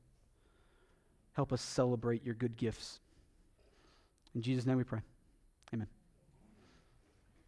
Help 1.32 1.52
us 1.52 1.64
celebrate 1.64 2.24
your 2.24 2.36
good 2.36 2.58
gifts. 2.58 3.00
In 4.36 4.44
Jesus' 4.44 4.68
name 4.68 4.78
we 4.78 4.84
pray. 4.84 5.02